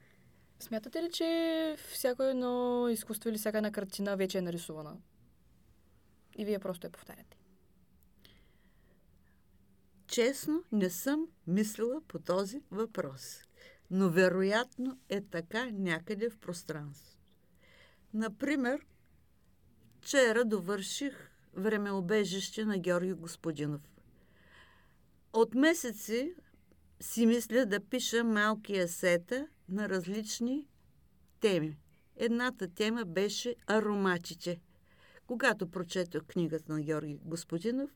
Смятате 0.58 1.02
ли, 1.02 1.10
че 1.12 1.76
всяко 1.92 2.22
едно 2.22 2.88
изкуство 2.88 3.30
или 3.30 3.38
всяка 3.38 3.56
една 3.56 3.72
картина 3.72 4.16
вече 4.16 4.38
е 4.38 4.42
нарисувана? 4.42 4.96
И 6.38 6.44
вие 6.44 6.58
просто 6.58 6.86
я 6.86 6.90
повтаряте. 6.90 7.36
Честно, 10.06 10.64
не 10.72 10.90
съм 10.90 11.26
мислила 11.46 12.00
по 12.08 12.18
този 12.18 12.62
въпрос. 12.70 13.40
Но 13.90 14.10
вероятно 14.10 14.98
е 15.08 15.20
така 15.20 15.70
някъде 15.72 16.30
в 16.30 16.38
пространството. 16.38 17.16
Например, 18.14 18.86
вчера 20.00 20.44
довърших 20.44 21.35
времеобежище 21.56 22.64
на 22.64 22.78
Георги 22.78 23.12
Господинов. 23.12 23.80
От 25.32 25.54
месеци 25.54 26.34
си 27.00 27.26
мисля 27.26 27.66
да 27.66 27.80
пиша 27.80 28.24
малки 28.24 28.76
есета 28.76 29.48
на 29.68 29.88
различни 29.88 30.68
теми. 31.40 31.78
Едната 32.16 32.68
тема 32.68 33.04
беше 33.04 33.56
ароматите. 33.66 34.60
Когато 35.26 35.70
прочетох 35.70 36.24
книгата 36.24 36.72
на 36.72 36.80
Георги 36.80 37.18
Господинов, 37.24 37.90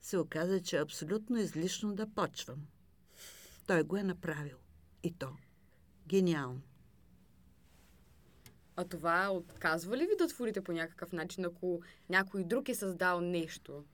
се 0.00 0.18
оказа, 0.18 0.60
че 0.60 0.76
е 0.76 0.82
абсолютно 0.82 1.38
излишно 1.38 1.94
да 1.94 2.06
почвам. 2.06 2.66
Той 3.66 3.82
го 3.82 3.96
е 3.96 4.02
направил. 4.02 4.56
И 5.02 5.12
то. 5.12 5.28
Гениално. 6.06 6.60
А 8.76 8.84
това 8.84 9.30
отказва 9.30 9.96
ли 9.96 10.06
ви 10.06 10.16
да 10.18 10.28
творите 10.28 10.60
по 10.60 10.72
някакъв 10.72 11.12
начин, 11.12 11.44
ако 11.44 11.80
някой 12.08 12.44
друг 12.44 12.68
е 12.68 12.74
създал 12.74 13.20
нещо? 13.20 13.84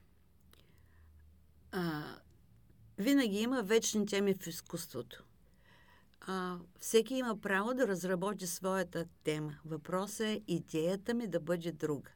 А, 1.72 2.02
винаги 2.98 3.36
има 3.36 3.62
вечни 3.62 4.06
теми 4.06 4.34
в 4.34 4.46
изкуството. 4.46 5.24
А, 6.20 6.58
всеки 6.80 7.14
има 7.14 7.40
право 7.40 7.74
да 7.74 7.88
разработи 7.88 8.46
своята 8.46 9.06
тема. 9.24 9.58
Въпросът 9.64 10.26
е 10.26 10.42
идеята 10.48 11.14
ми 11.14 11.26
да 11.26 11.40
бъде 11.40 11.72
друга. 11.72 12.10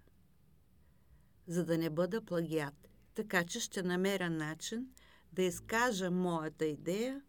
За 1.46 1.64
да 1.64 1.78
не 1.78 1.90
бъда 1.90 2.24
плагиат. 2.24 2.88
Така 3.14 3.44
че 3.44 3.60
ще 3.60 3.82
намеря 3.82 4.30
начин 4.30 4.86
да 5.32 5.42
изкажа 5.42 6.10
моята 6.10 6.64
идея, 6.64 7.22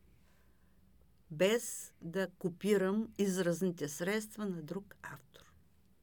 без 1.31 1.93
да 2.01 2.27
копирам 2.39 3.07
изразните 3.17 3.89
средства 3.89 4.45
на 4.45 4.61
друг 4.61 4.95
автор. 5.01 5.24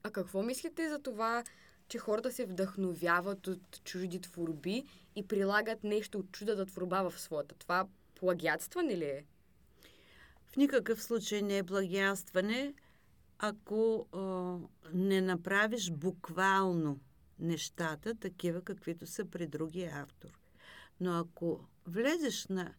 А 0.02 0.10
какво 0.10 0.42
мислите 0.42 0.88
за 0.88 0.98
това, 0.98 1.44
че 1.88 1.98
хората 1.98 2.32
се 2.32 2.46
вдъхновяват 2.46 3.46
от 3.46 3.84
чужди 3.84 4.20
творби 4.20 4.84
и 5.16 5.26
прилагат 5.26 5.84
нещо 5.84 6.18
от 6.18 6.32
чудата 6.32 6.66
творба 6.66 7.10
в 7.10 7.20
своята? 7.20 7.54
Това 7.54 7.86
плагиатстване 8.14 8.96
ли 8.96 9.04
е? 9.04 9.24
В 10.46 10.56
никакъв 10.56 11.02
случай 11.02 11.42
не 11.42 11.58
е 11.58 11.62
плагиатстване, 11.62 12.74
ако 13.38 14.06
а, 14.12 14.56
не 14.92 15.20
направиш 15.20 15.90
буквално 15.90 17.00
нещата, 17.38 18.14
такива 18.14 18.62
каквито 18.62 19.06
са 19.06 19.24
при 19.24 19.46
другия 19.46 19.92
автор. 20.02 20.38
Но 21.00 21.18
ако 21.18 21.60
влезеш 21.86 22.46
на 22.46 22.74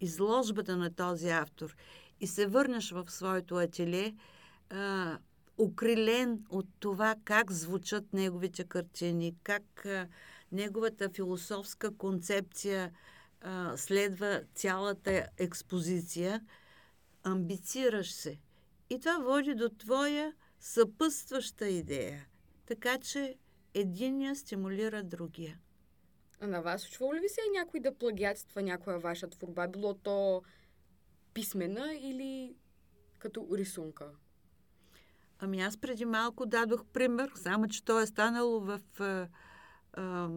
изложбата 0.00 0.76
на 0.76 0.94
този 0.94 1.28
автор 1.28 1.76
и 2.20 2.26
се 2.26 2.46
върнеш 2.46 2.90
в 2.90 3.10
своето 3.10 3.56
ателие, 3.56 4.16
а, 4.70 5.18
укрилен 5.60 6.44
от 6.50 6.66
това 6.80 7.16
как 7.24 7.52
звучат 7.52 8.12
неговите 8.12 8.64
картини, 8.64 9.36
как 9.42 9.86
неговата 10.52 11.10
философска 11.10 11.96
концепция 11.96 12.92
следва 13.76 14.42
цялата 14.54 15.26
експозиция, 15.38 16.46
амбицираш 17.22 18.12
се. 18.12 18.38
И 18.90 18.98
това 18.98 19.18
води 19.18 19.54
до 19.54 19.68
твоя 19.68 20.32
съпътстваща 20.60 21.68
идея. 21.68 22.26
Така 22.66 22.98
че 22.98 23.36
единия 23.74 24.36
стимулира 24.36 25.02
другия. 25.02 25.58
А 26.40 26.46
на 26.46 26.62
вас 26.62 26.82
случва 26.82 27.14
ли 27.14 27.20
ви 27.20 27.28
се 27.28 27.40
някой 27.58 27.80
да 27.80 27.94
плагиатства 27.94 28.62
някоя 28.62 28.98
ваша 28.98 29.28
творба? 29.28 29.68
Било 29.68 29.94
то 29.94 30.42
писмена 31.34 31.94
или 31.94 32.56
като 33.18 33.48
рисунка? 33.52 34.10
Ами 35.42 35.60
аз 35.60 35.76
преди 35.76 36.04
малко 36.04 36.46
дадох 36.46 36.84
пример, 36.92 37.32
само 37.34 37.68
че 37.68 37.84
то 37.84 38.00
е 38.00 38.06
станало 38.06 38.60
в 38.60 38.80
а, 38.98 39.28
а, 39.92 40.28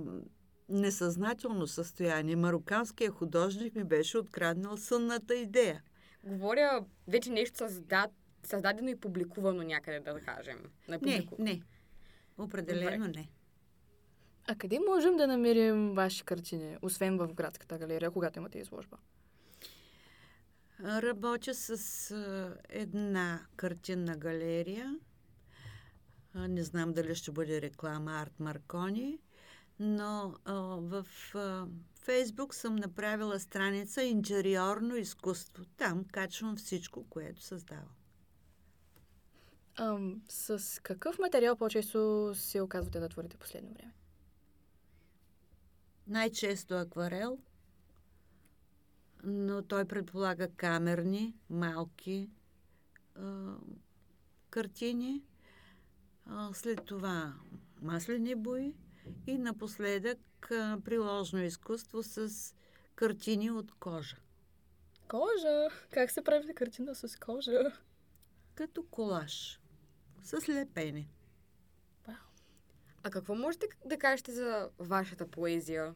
несъзнателно 0.70 1.68
състояние. 1.68 2.36
Марокканският 2.36 3.14
художник 3.14 3.76
ми 3.76 3.84
беше 3.84 4.18
откраднал 4.18 4.78
сънната 4.78 5.36
идея. 5.36 5.84
Говоря 6.24 6.86
вече 7.08 7.32
нещо 7.32 7.58
създад... 7.58 8.12
създадено 8.44 8.90
и 8.90 9.00
публикувано 9.00 9.64
някъде, 9.64 10.00
да 10.00 10.20
кажем. 10.20 10.60
На 10.88 11.00
публику... 11.00 11.36
Не, 11.40 11.52
не. 11.54 11.62
Определено 12.38 13.06
Добре. 13.06 13.20
не. 13.20 13.30
А 14.48 14.56
къде 14.56 14.80
можем 14.90 15.18
да 15.18 15.28
намерим 15.28 15.94
ваши 15.94 16.24
картини, 16.24 16.78
освен 16.82 17.18
в 17.18 17.34
градската 17.34 17.78
галерия, 17.78 18.12
когато 18.12 18.40
имате 18.40 18.60
изложба? 18.60 18.98
Работя 20.80 21.54
с 21.54 22.12
а, 22.12 22.58
една 22.70 23.46
картинна 23.56 24.18
галерия. 24.18 25.00
А, 26.34 26.48
не 26.48 26.64
знам 26.64 26.94
дали 26.94 27.16
ще 27.16 27.32
бъде 27.32 27.62
реклама 27.62 28.12
Арт 28.12 28.40
Маркони, 28.40 29.20
но 29.80 30.36
а, 30.46 30.54
в 30.80 31.08
а, 31.36 31.68
Фейсбук 31.96 32.56
съм 32.56 32.76
направила 32.76 33.40
страница 33.40 34.04
Интериорно 34.04 34.96
изкуство. 34.96 35.66
Там 35.78 36.06
качвам 36.12 36.56
всичко, 36.56 37.06
което 37.10 37.42
създавам. 37.42 37.96
Ам, 39.76 40.22
с 40.30 40.82
какъв 40.84 41.20
материал 41.20 41.56
по-често 41.56 42.32
се 42.36 42.62
оказвате 42.62 43.00
да 43.00 43.10
творите 43.10 43.38
последно 43.38 43.74
време? 43.74 43.94
Най-често 46.08 46.74
акварел, 46.74 47.40
но 49.24 49.62
той 49.62 49.86
предполага 49.86 50.48
камерни, 50.48 51.36
малки 51.50 52.30
а, 53.16 53.54
картини. 54.50 55.24
А, 56.26 56.54
след 56.54 56.86
това 56.86 57.34
маслени 57.82 58.36
бои 58.36 58.76
и 59.28 59.38
напоследък 59.38 60.52
а, 60.52 60.78
приложно 60.86 61.44
изкуство 61.44 62.04
с 62.04 62.54
картини 62.96 63.52
от 63.52 63.72
кожа. 63.72 64.18
Кожа! 65.08 65.68
Как 65.92 66.12
се 66.12 66.24
прави 66.24 66.56
картина 66.56 66.96
с 66.96 67.20
кожа? 67.20 67.72
Като 68.56 68.84
колаж. 68.84 69.60
С 70.24 70.50
лепене. 70.50 71.08
А 73.04 73.10
какво 73.10 73.36
можете 73.36 73.68
да 73.86 73.98
кажете 73.98 74.32
за 74.32 74.70
вашата 74.80 75.28
поезия? 75.28 75.96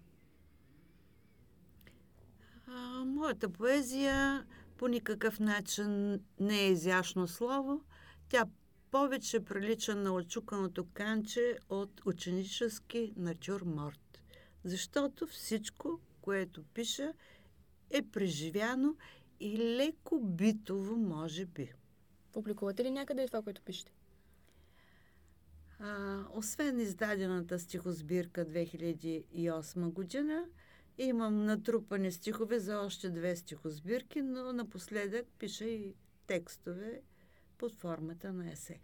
А, 2.67 3.05
моята 3.05 3.49
поезия 3.49 4.45
по 4.77 4.87
никакъв 4.87 5.39
начин 5.39 6.19
не 6.39 6.61
е 6.61 6.71
изящно 6.71 7.27
слово. 7.27 7.81
Тя 8.29 8.45
повече 8.91 9.39
прилича 9.39 9.95
на 9.95 10.13
очуканото 10.13 10.85
канче 10.93 11.57
от 11.69 12.01
ученически 12.05 13.13
натюрморт. 13.15 14.21
Защото 14.63 15.27
всичко, 15.27 15.99
което 16.21 16.63
пиша, 16.63 17.13
е 17.89 18.01
преживяно 18.01 18.97
и 19.39 19.57
леко 19.57 20.19
битово, 20.19 20.95
може 20.97 21.45
би. 21.45 21.73
Публикувате 22.33 22.83
ли 22.83 22.91
някъде 22.91 23.27
това, 23.27 23.41
което 23.41 23.61
пишете? 23.61 23.91
А, 25.79 26.23
освен 26.33 26.79
издадената 26.79 27.59
стихосбирка 27.59 28.45
2008 28.45 29.91
година, 29.91 30.45
имам 30.97 31.45
натрупани 31.45 32.11
стихове 32.11 32.59
за 32.59 32.79
още 32.79 33.09
две 33.09 33.35
стихосбирки, 33.35 34.21
но 34.21 34.53
напоследък 34.53 35.27
пиша 35.39 35.65
и 35.65 35.95
текстове 36.27 37.01
под 37.57 37.75
формата 37.75 38.33
на 38.33 38.51
есе. 38.51 38.79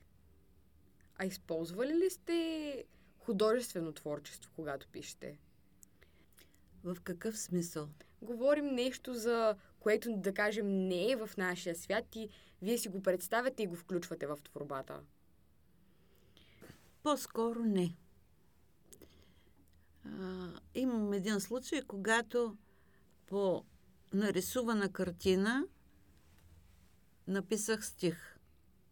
А 1.16 1.26
използвали 1.26 1.94
ли 1.94 2.10
сте 2.10 2.86
художествено 3.18 3.94
творчество, 3.94 4.52
когато 4.56 4.88
пишете? 4.88 5.38
В 6.84 6.98
какъв 7.04 7.38
смисъл? 7.38 7.90
Говорим 8.22 8.66
нещо 8.66 9.14
за 9.14 9.56
което, 9.80 10.18
да 10.18 10.34
кажем, 10.34 10.88
не 10.88 11.12
е 11.12 11.16
в 11.16 11.30
нашия 11.38 11.76
свят 11.76 12.16
и 12.16 12.30
вие 12.62 12.78
си 12.78 12.90
го 12.90 13.04
представяте 13.04 13.64
и 13.64 13.68
го 13.68 13.76
включвате 13.76 14.28
в 14.28 14.38
творбата. 14.44 15.00
По-скоро 17.04 17.60
не. 17.60 17.96
Имам 20.76 21.14
един 21.14 21.40
случай, 21.40 21.82
когато 21.82 22.58
по 23.28 23.64
нарисувана 24.14 24.92
картина 24.92 25.68
написах 27.28 27.86
стих, 27.86 28.38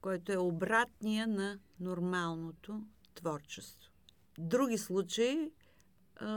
който 0.01 0.31
е 0.31 0.37
обратния 0.37 1.27
на 1.27 1.59
нормалното 1.79 2.83
творчество. 3.15 3.91
Други 4.37 4.77
случаи 4.77 5.51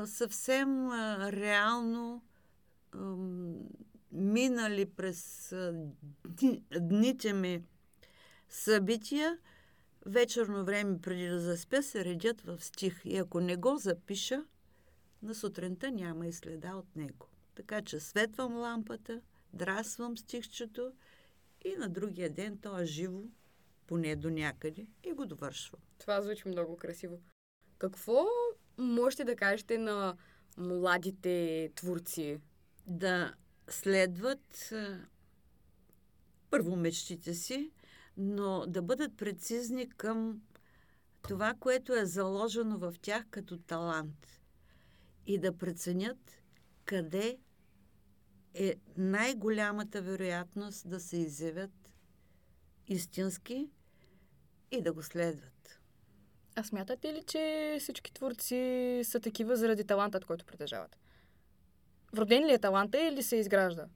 съвсем 0.07 0.91
реално 1.33 2.23
минали 4.13 4.87
през 4.87 5.53
дните 6.81 7.33
ми 7.33 7.65
събития, 8.49 9.39
вечерно 10.07 10.65
време 10.65 11.01
преди 11.01 11.27
да 11.29 11.41
заспя 11.41 11.83
се 11.83 12.05
редят 12.05 12.41
в 12.41 12.65
стих. 12.65 13.03
И 13.05 13.17
ако 13.17 13.41
не 13.41 13.57
го 13.57 13.77
запиша, 13.77 14.45
на 15.25 15.35
сутринта 15.35 15.91
няма 15.91 16.27
и 16.27 16.33
следа 16.33 16.75
от 16.75 16.97
него. 16.97 17.27
Така 17.55 17.83
че 17.83 18.01
светвам 18.01 18.57
лампата, 18.57 19.21
драсвам 19.53 20.19
стихчето 20.19 20.93
и 21.65 21.77
на 21.79 21.89
другия 21.89 22.31
ден 22.31 22.59
то 22.59 22.81
е 22.81 22.87
живо, 22.87 23.23
поне 23.87 24.17
до 24.17 24.31
някъде, 24.31 24.87
и 25.05 25.13
го 25.13 25.27
довършвам. 25.27 25.81
Това 25.99 26.23
звучи 26.23 26.49
много 26.49 26.77
красиво. 26.77 27.21
Какво 27.79 28.27
можете 28.79 29.25
да 29.25 29.37
кажете 29.37 29.79
на 29.79 30.17
младите 30.57 31.71
творци? 31.75 32.41
Да 32.87 33.35
следват 33.69 34.73
първо 36.51 36.77
мечтите 36.77 37.35
си, 37.35 37.71
но 38.17 38.65
да 38.67 38.83
бъдат 38.83 39.17
прецизни 39.17 39.89
към 39.89 40.43
това, 41.23 41.55
което 41.61 41.95
е 41.95 42.07
заложено 42.07 42.79
в 42.79 42.95
тях 43.03 43.25
като 43.31 43.59
талант 43.59 44.41
и 45.27 45.39
да 45.39 45.59
преценят 45.59 46.43
къде 46.85 47.39
е 48.55 48.75
най-голямата 48.97 50.03
вероятност 50.03 50.89
да 50.89 51.01
се 51.01 51.17
изявят 51.17 51.91
истински 52.89 53.71
и 54.71 54.83
да 54.83 54.93
го 54.93 55.03
следват. 55.03 55.81
А 56.57 56.65
смятате 56.65 57.13
ли, 57.13 57.23
че 57.27 57.77
всички 57.81 58.13
творци 58.13 59.01
са 59.05 59.21
такива 59.21 59.57
заради 59.57 59.85
талантът, 59.85 60.25
който 60.25 60.45
притежават? 60.45 60.97
Вроден 62.13 62.47
ли 62.47 62.53
е 62.53 62.59
таланта 62.59 63.01
или 63.01 63.23
се 63.23 63.37
изгражда? 63.37 63.89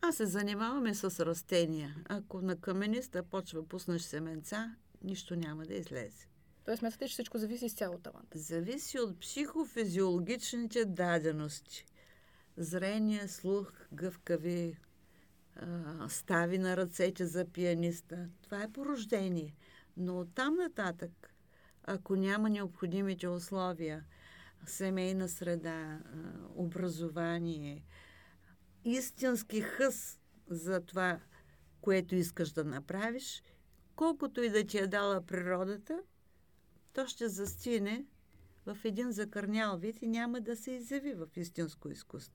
Аз 0.00 0.16
се 0.16 0.26
занимаваме 0.26 0.94
с 0.94 1.26
растения. 1.26 1.96
Ако 2.08 2.40
на 2.40 2.56
камениста 2.56 3.22
почва 3.22 3.68
пуснеш 3.68 4.02
семенца, 4.02 4.76
нищо 5.02 5.36
няма 5.36 5.64
да 5.64 5.74
излезе. 5.74 6.26
Тоест, 6.64 6.78
смятате, 6.78 7.08
че 7.08 7.12
всичко 7.12 7.38
зависи 7.38 7.66
изцяло 7.66 7.94
от 7.94 8.02
таланта? 8.02 8.38
Зависи 8.38 8.98
от 8.98 9.20
психофизиологичните 9.20 10.84
дадености. 10.84 11.86
Зрение, 12.56 13.28
слух, 13.28 13.72
гъвкави 13.92 14.76
стави 16.08 16.58
на 16.58 16.76
ръцете 16.76 17.26
за 17.26 17.44
пианиста. 17.44 18.28
Това 18.42 18.62
е 18.62 18.72
порождение. 18.72 19.54
Но 19.96 20.20
оттам 20.20 20.54
нататък, 20.54 21.34
ако 21.84 22.16
няма 22.16 22.50
необходимите 22.50 23.28
условия, 23.28 24.04
семейна 24.66 25.28
среда, 25.28 26.00
образование, 26.54 27.84
истински 28.84 29.60
хъс 29.60 30.20
за 30.48 30.80
това, 30.80 31.20
което 31.80 32.14
искаш 32.14 32.52
да 32.52 32.64
направиш, 32.64 33.42
колкото 33.96 34.42
и 34.42 34.50
да 34.50 34.66
ти 34.66 34.78
е 34.78 34.86
дала 34.86 35.26
природата, 35.26 36.02
то 36.92 37.06
ще 37.06 37.28
застине 37.28 38.04
в 38.66 38.78
един 38.84 39.12
закърнял 39.12 39.78
вид 39.78 40.02
и 40.02 40.06
няма 40.06 40.40
да 40.40 40.56
се 40.56 40.70
изяви 40.70 41.14
в 41.14 41.28
истинско 41.36 41.88
изкуство. 41.88 42.34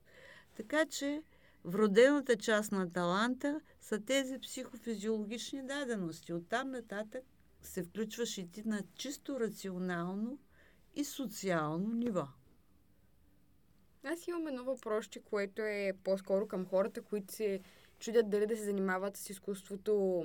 Така 0.56 0.86
че 0.86 1.24
вродената 1.66 2.38
част 2.38 2.72
на 2.72 2.94
таланта 2.94 3.62
са 3.82 4.00
тези 4.00 4.40
психофизиологични 4.40 5.64
дадености. 5.64 6.34
Оттам 6.34 6.72
нататък 6.72 7.24
се 7.62 7.84
включваш 7.84 8.38
и 8.38 8.52
ти 8.52 8.64
на 8.68 8.84
чисто 8.96 9.40
рационално 9.40 10.40
и 10.96 11.04
социално 11.04 11.94
ниво. 11.94 12.28
Аз 14.04 14.28
имам 14.28 14.48
едно 14.48 14.64
въпросче, 14.64 15.22
което 15.24 15.62
е 15.62 15.94
по-скоро 16.04 16.48
към 16.48 16.66
хората, 16.66 17.02
които 17.02 17.34
се 17.34 17.60
чудят 18.00 18.30
дали 18.30 18.46
да 18.46 18.58
се 18.58 18.64
занимават 18.64 19.18
с 19.18 19.30
изкуството 19.30 20.24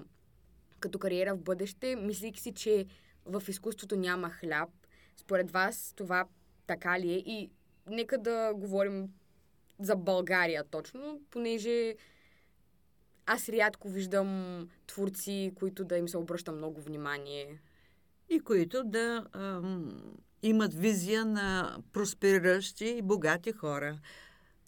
като 0.81 0.99
кариера 0.99 1.35
в 1.35 1.43
бъдеще, 1.43 1.97
мислейки 1.97 2.41
си, 2.41 2.55
че 2.55 2.87
в 3.27 3.43
изкуството 3.49 3.97
няма 3.97 4.31
хляб. 4.31 4.69
Според 5.17 5.51
вас 5.51 5.93
това 5.97 6.27
така 6.67 7.01
ли 7.01 7.13
е? 7.13 7.17
И 7.17 7.51
нека 7.87 8.19
да 8.19 8.53
говорим 8.55 9.09
за 9.81 9.97
България 9.97 10.65
точно, 10.71 11.21
понеже 11.31 11.95
аз 13.27 13.49
рядко 13.49 13.89
виждам 13.89 14.69
творци, 14.87 15.53
които 15.55 15.85
да 15.85 15.97
им 15.97 16.09
се 16.09 16.19
обръща 16.19 16.53
много 16.53 16.81
внимание. 16.81 17.61
И 18.29 18.41
които 18.41 18.85
да 18.85 19.27
ам, 19.33 20.03
имат 20.43 20.75
визия 20.75 21.25
на 21.25 21.79
проспериращи 21.93 22.87
и 22.87 23.03
богати 23.03 23.53
хора. 23.53 23.99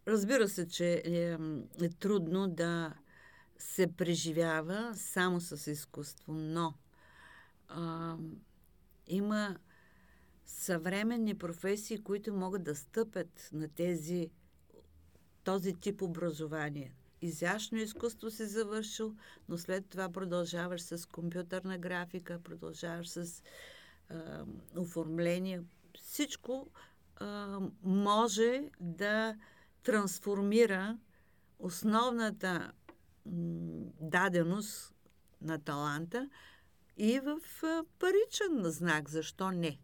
Разбира 0.09 0.49
се, 0.49 0.69
че 0.69 1.03
е, 1.05 1.37
е 1.85 1.89
трудно 1.89 2.49
да 2.49 2.93
се 3.59 3.87
преживява 3.97 4.93
само 4.95 5.41
с 5.41 5.71
изкуство, 5.71 6.33
но 6.33 6.75
а, 7.69 8.17
има 9.07 9.57
съвременни 10.45 11.35
професии, 11.35 12.03
които 12.03 12.35
могат 12.35 12.65
да 12.65 12.75
стъпят 12.75 13.51
на 13.53 13.69
тези, 13.69 14.31
този 15.45 15.75
тип 15.75 16.03
образование. 16.03 16.95
Изящно 17.23 17.79
изкуство 17.79 18.31
си 18.31 18.47
завършил, 18.47 19.15
но 19.49 19.59
след 19.59 19.89
това 19.89 20.09
продължаваш 20.13 20.83
с 20.83 21.09
компютърна 21.09 21.79
графика, 21.79 22.41
продължаваш 22.45 23.09
с 23.09 23.43
а, 24.09 24.45
оформление. 24.77 25.63
Всичко 25.99 26.71
а, 27.17 27.61
може 27.83 28.71
да 28.81 29.37
трансформира 29.83 30.99
основната 31.59 32.73
даденост 34.01 34.95
на 35.41 35.59
таланта 35.59 36.31
и 36.97 37.21
в 37.21 37.41
паричен 37.99 38.63
знак. 38.65 39.09
Защо 39.09 39.51
не? 39.51 39.79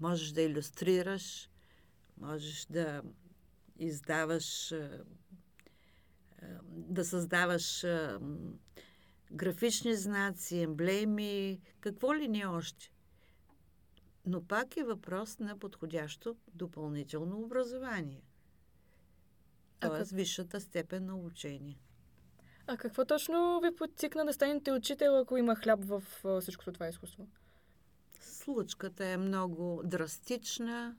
Можеш 0.00 0.30
да 0.30 0.42
иллюстрираш, 0.42 1.50
можеш 2.16 2.66
да 2.70 3.02
издаваш, 3.78 4.74
да 6.70 7.04
създаваш 7.04 7.84
графични 9.32 9.96
знаци, 9.96 10.58
емблеми, 10.58 11.60
какво 11.80 12.14
ли 12.14 12.28
не 12.28 12.46
още. 12.46 12.92
Но 14.26 14.46
пак 14.46 14.76
е 14.76 14.84
въпрос 14.84 15.38
на 15.38 15.58
подходящо 15.58 16.36
допълнително 16.54 17.42
образование. 17.42 18.22
Тоест, 19.80 20.10
висшата 20.10 20.60
степен 20.60 21.06
на 21.06 21.16
обучение. 21.16 21.78
А 22.66 22.76
какво 22.76 23.04
точно 23.04 23.60
ви 23.60 23.76
подцикна 23.76 24.24
да 24.24 24.32
станете 24.32 24.72
учител, 24.72 25.18
ако 25.18 25.36
има 25.36 25.56
хляб 25.56 25.80
в 25.84 26.02
всичкото 26.40 26.72
това 26.72 26.88
изкуство? 26.88 27.26
Случката 28.20 29.04
е 29.04 29.16
много 29.16 29.82
драстична. 29.84 30.96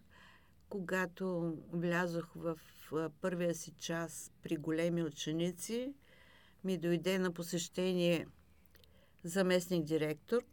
Когато 0.69 1.57
влязох 1.71 2.33
в 2.35 2.59
първия 3.21 3.55
си 3.55 3.71
час 3.71 4.31
при 4.43 4.57
големи 4.57 5.03
ученици, 5.03 5.93
ми 6.63 6.77
дойде 6.77 7.19
на 7.19 7.31
посещение 7.31 8.27
заместник 9.23 9.83
директор 9.83 10.43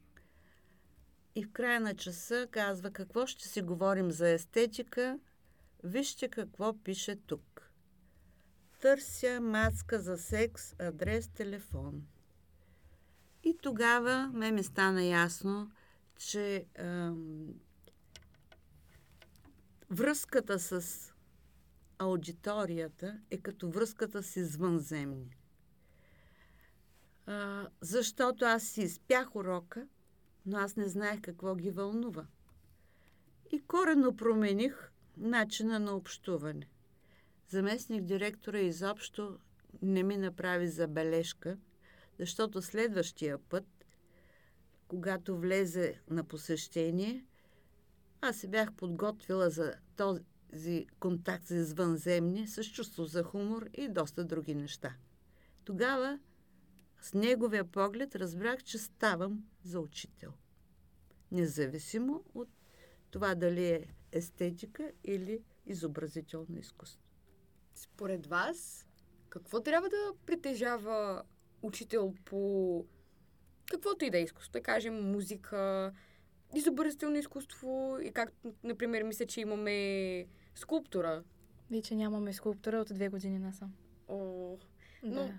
и 1.35 1.45
в 1.45 1.53
края 1.53 1.81
на 1.81 1.95
часа 1.95 2.47
казва 2.51 2.91
какво 2.91 3.27
ще 3.27 3.49
си 3.49 3.63
говорим 3.63 4.11
за 4.11 4.29
естетика. 4.29 5.19
Вижте 5.85 6.29
какво 6.29 6.83
пише 6.83 7.17
тук. 7.17 7.54
Търся 8.85 9.41
мацка 9.41 10.01
за 10.01 10.19
секс, 10.19 10.75
адрес, 10.79 11.29
телефон. 11.29 12.07
И 13.45 13.57
тогава 13.63 14.31
ме 14.35 14.53
ми 14.53 14.63
стана 14.63 15.03
ясно, 15.03 15.71
че 16.17 16.67
ам, 16.79 17.55
връзката 19.91 20.59
с 20.59 21.01
аудиторията 21.99 23.21
е 23.31 23.39
като 23.39 23.71
връзката 23.71 24.23
с 24.23 24.37
извънземни. 24.37 25.37
А, 27.27 27.69
защото 27.81 28.45
аз 28.45 28.63
си 28.63 28.83
изпях 28.83 29.37
урока, 29.37 29.87
но 30.47 30.59
аз 30.59 30.77
не 30.77 30.89
знаех 30.89 31.21
какво 31.21 31.55
ги 31.55 31.71
вълнува. 31.71 32.27
И 33.53 33.61
корено 33.67 34.17
промених 34.17 34.93
начина 35.17 35.79
на 35.79 35.93
общуване. 35.93 36.69
Заместник 37.49 38.05
директора 38.05 38.59
изобщо 38.59 39.39
не 39.83 40.03
ми 40.03 40.17
направи 40.17 40.69
забележка, 40.69 41.59
защото 42.19 42.63
следващия 42.63 43.39
път, 43.39 43.65
когато 44.89 45.39
влезе 45.39 46.01
на 46.11 46.25
посещение, 46.25 47.25
аз 48.21 48.37
се 48.37 48.49
бях 48.49 48.73
подготвила 48.73 49.51
за 49.51 49.75
този 49.97 50.87
контакт 51.01 51.47
с 51.47 51.51
извънземни 51.51 52.49
с 52.49 52.65
чувство 52.65 53.05
за 53.05 53.23
хумор 53.23 53.69
и 53.75 53.89
доста 53.89 54.25
други 54.25 54.55
неща. 54.55 54.97
Тогава 55.65 56.19
с 57.01 57.15
неговия 57.15 57.65
поглед 57.65 58.17
разбрах, 58.17 58.63
че 58.63 58.79
ставам 58.79 59.45
за 59.65 59.81
учител. 59.81 60.33
Независимо 61.33 62.25
от 62.35 62.49
това 63.11 63.35
дали 63.35 63.67
е 63.67 63.87
естетика 64.13 64.93
или 65.05 65.43
изобразително 65.67 66.59
изкуство. 66.59 67.04
Според 67.75 68.27
вас, 68.27 68.87
какво 69.29 69.61
трябва 69.61 69.89
да 69.89 70.13
притежава 70.27 71.23
учител 71.63 72.15
по 72.25 72.85
каквото 73.71 74.05
и 74.05 74.11
да 74.11 74.19
е 74.19 74.23
изкуство? 74.23 74.53
Да 74.53 74.63
кажем 74.63 75.13
музика, 75.13 75.93
изобразително 76.55 77.17
изкуство 77.17 77.99
и 78.03 78.13
как, 78.13 78.33
например, 78.63 79.03
мисля, 79.03 79.27
че 79.27 79.41
имаме 79.41 80.27
скулптура. 80.55 81.25
Вие, 81.71 81.83
че 81.83 81.95
нямаме 81.95 82.33
скулптура 82.33 82.79
от 82.79 82.89
две 82.95 83.09
години 83.09 83.39
насам. 83.39 83.75
О, 84.09 84.59
но 85.03 85.15
да. 85.15 85.39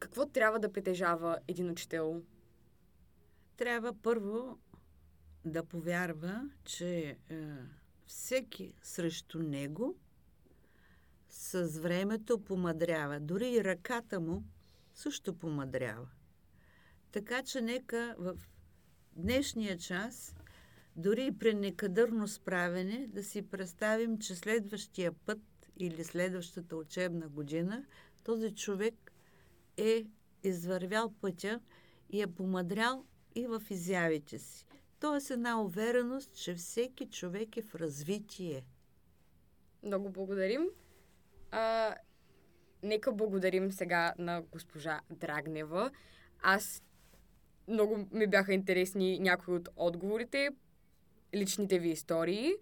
какво 0.00 0.26
трябва 0.26 0.58
да 0.58 0.72
притежава 0.72 1.38
един 1.48 1.70
учител? 1.70 2.22
Трябва 3.56 3.94
първо 4.02 4.58
да 5.44 5.64
повярва, 5.64 6.50
че 6.64 6.98
е, 6.98 7.16
всеки 8.06 8.74
срещу 8.82 9.38
него 9.38 9.96
с 11.30 11.78
времето 11.78 12.44
помадрява. 12.44 13.20
Дори 13.20 13.50
и 13.50 13.64
ръката 13.64 14.20
му 14.20 14.44
също 14.94 15.38
помадрява. 15.38 16.08
Така 17.12 17.42
че 17.42 17.60
нека 17.60 18.14
в 18.18 18.36
днешния 19.16 19.78
час, 19.78 20.34
дори 20.96 21.26
и 21.26 21.38
при 21.38 21.54
некадърно 21.54 22.28
справене, 22.28 23.06
да 23.08 23.24
си 23.24 23.42
представим, 23.42 24.18
че 24.18 24.36
следващия 24.36 25.12
път 25.12 25.38
или 25.78 26.04
следващата 26.04 26.76
учебна 26.76 27.28
година 27.28 27.84
този 28.24 28.54
човек 28.54 29.12
е 29.76 30.06
извървял 30.42 31.14
пътя 31.20 31.60
и 32.10 32.22
е 32.22 32.26
помадрял 32.26 33.04
и 33.34 33.46
в 33.46 33.62
изявите 33.70 34.38
си. 34.38 34.66
Тоест 35.00 35.30
една 35.30 35.62
увереност, 35.62 36.34
че 36.34 36.54
всеки 36.54 37.06
човек 37.06 37.56
е 37.56 37.62
в 37.62 37.74
развитие. 37.74 38.66
Много 39.82 40.10
благодарим. 40.10 40.68
А, 41.56 41.94
нека 42.82 43.12
благодарим 43.12 43.72
сега 43.72 44.14
на 44.18 44.42
госпожа 44.42 45.00
Драгнева. 45.10 45.90
Аз 46.42 46.82
много 47.68 48.08
ми 48.12 48.26
бяха 48.26 48.54
интересни 48.54 49.18
някои 49.18 49.54
от 49.54 49.68
отговорите, 49.76 50.48
личните 51.34 51.78
ви 51.78 51.88
истории. 51.88 52.52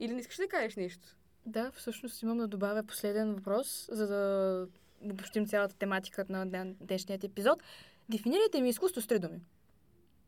Или 0.00 0.12
не 0.12 0.20
искаш 0.20 0.36
да 0.36 0.48
кажеш 0.48 0.76
нещо? 0.76 1.16
Да, 1.46 1.70
всъщност 1.70 2.22
имам 2.22 2.38
да 2.38 2.48
добавя 2.48 2.82
последен 2.82 3.34
въпрос, 3.34 3.88
за 3.92 4.06
да 4.06 4.68
обобщим 5.00 5.46
цялата 5.46 5.76
тематика 5.76 6.24
на 6.28 6.74
днешният 6.80 7.24
епизод. 7.24 7.62
Дефинирайте 8.08 8.60
ми 8.60 8.68
изкуство 8.68 9.00
с 9.00 9.06
три 9.06 9.18
думи. 9.18 9.40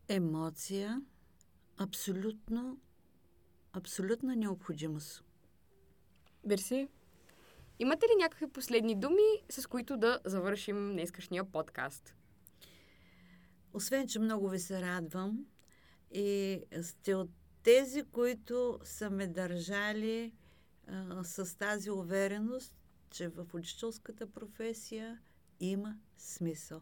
Емоция, 0.09 1.03
абсолютно, 1.77 2.79
абсолютна 3.73 4.37
необходимост. 4.37 5.25
Берси, 6.47 6.89
Имате 7.79 8.07
ли 8.07 8.23
някакви 8.23 8.49
последни 8.49 8.95
думи, 8.95 9.45
с 9.51 9.67
които 9.67 9.97
да 9.97 10.21
завършим 10.25 10.93
днескашния 10.93 11.45
подкаст? 11.45 12.15
Освен, 13.73 14.09
че 14.09 14.19
много 14.19 14.49
ви 14.49 14.59
се 14.59 14.83
радвам 14.83 15.47
и 16.11 16.61
сте 16.83 17.15
от 17.15 17.31
тези, 17.63 18.03
които 18.03 18.81
са 18.85 19.11
ме 19.11 19.27
държали 19.27 20.33
а, 20.87 21.25
с 21.25 21.59
тази 21.59 21.91
увереност, 21.91 22.75
че 23.11 23.29
в 23.29 23.47
учителската 23.55 24.33
професия 24.33 25.21
има 25.61 25.97
смисъл. 26.17 26.81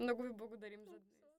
Много 0.00 0.22
ви 0.22 0.30
благодарим 0.32 0.80
за 0.84 0.90
днес. 0.90 1.34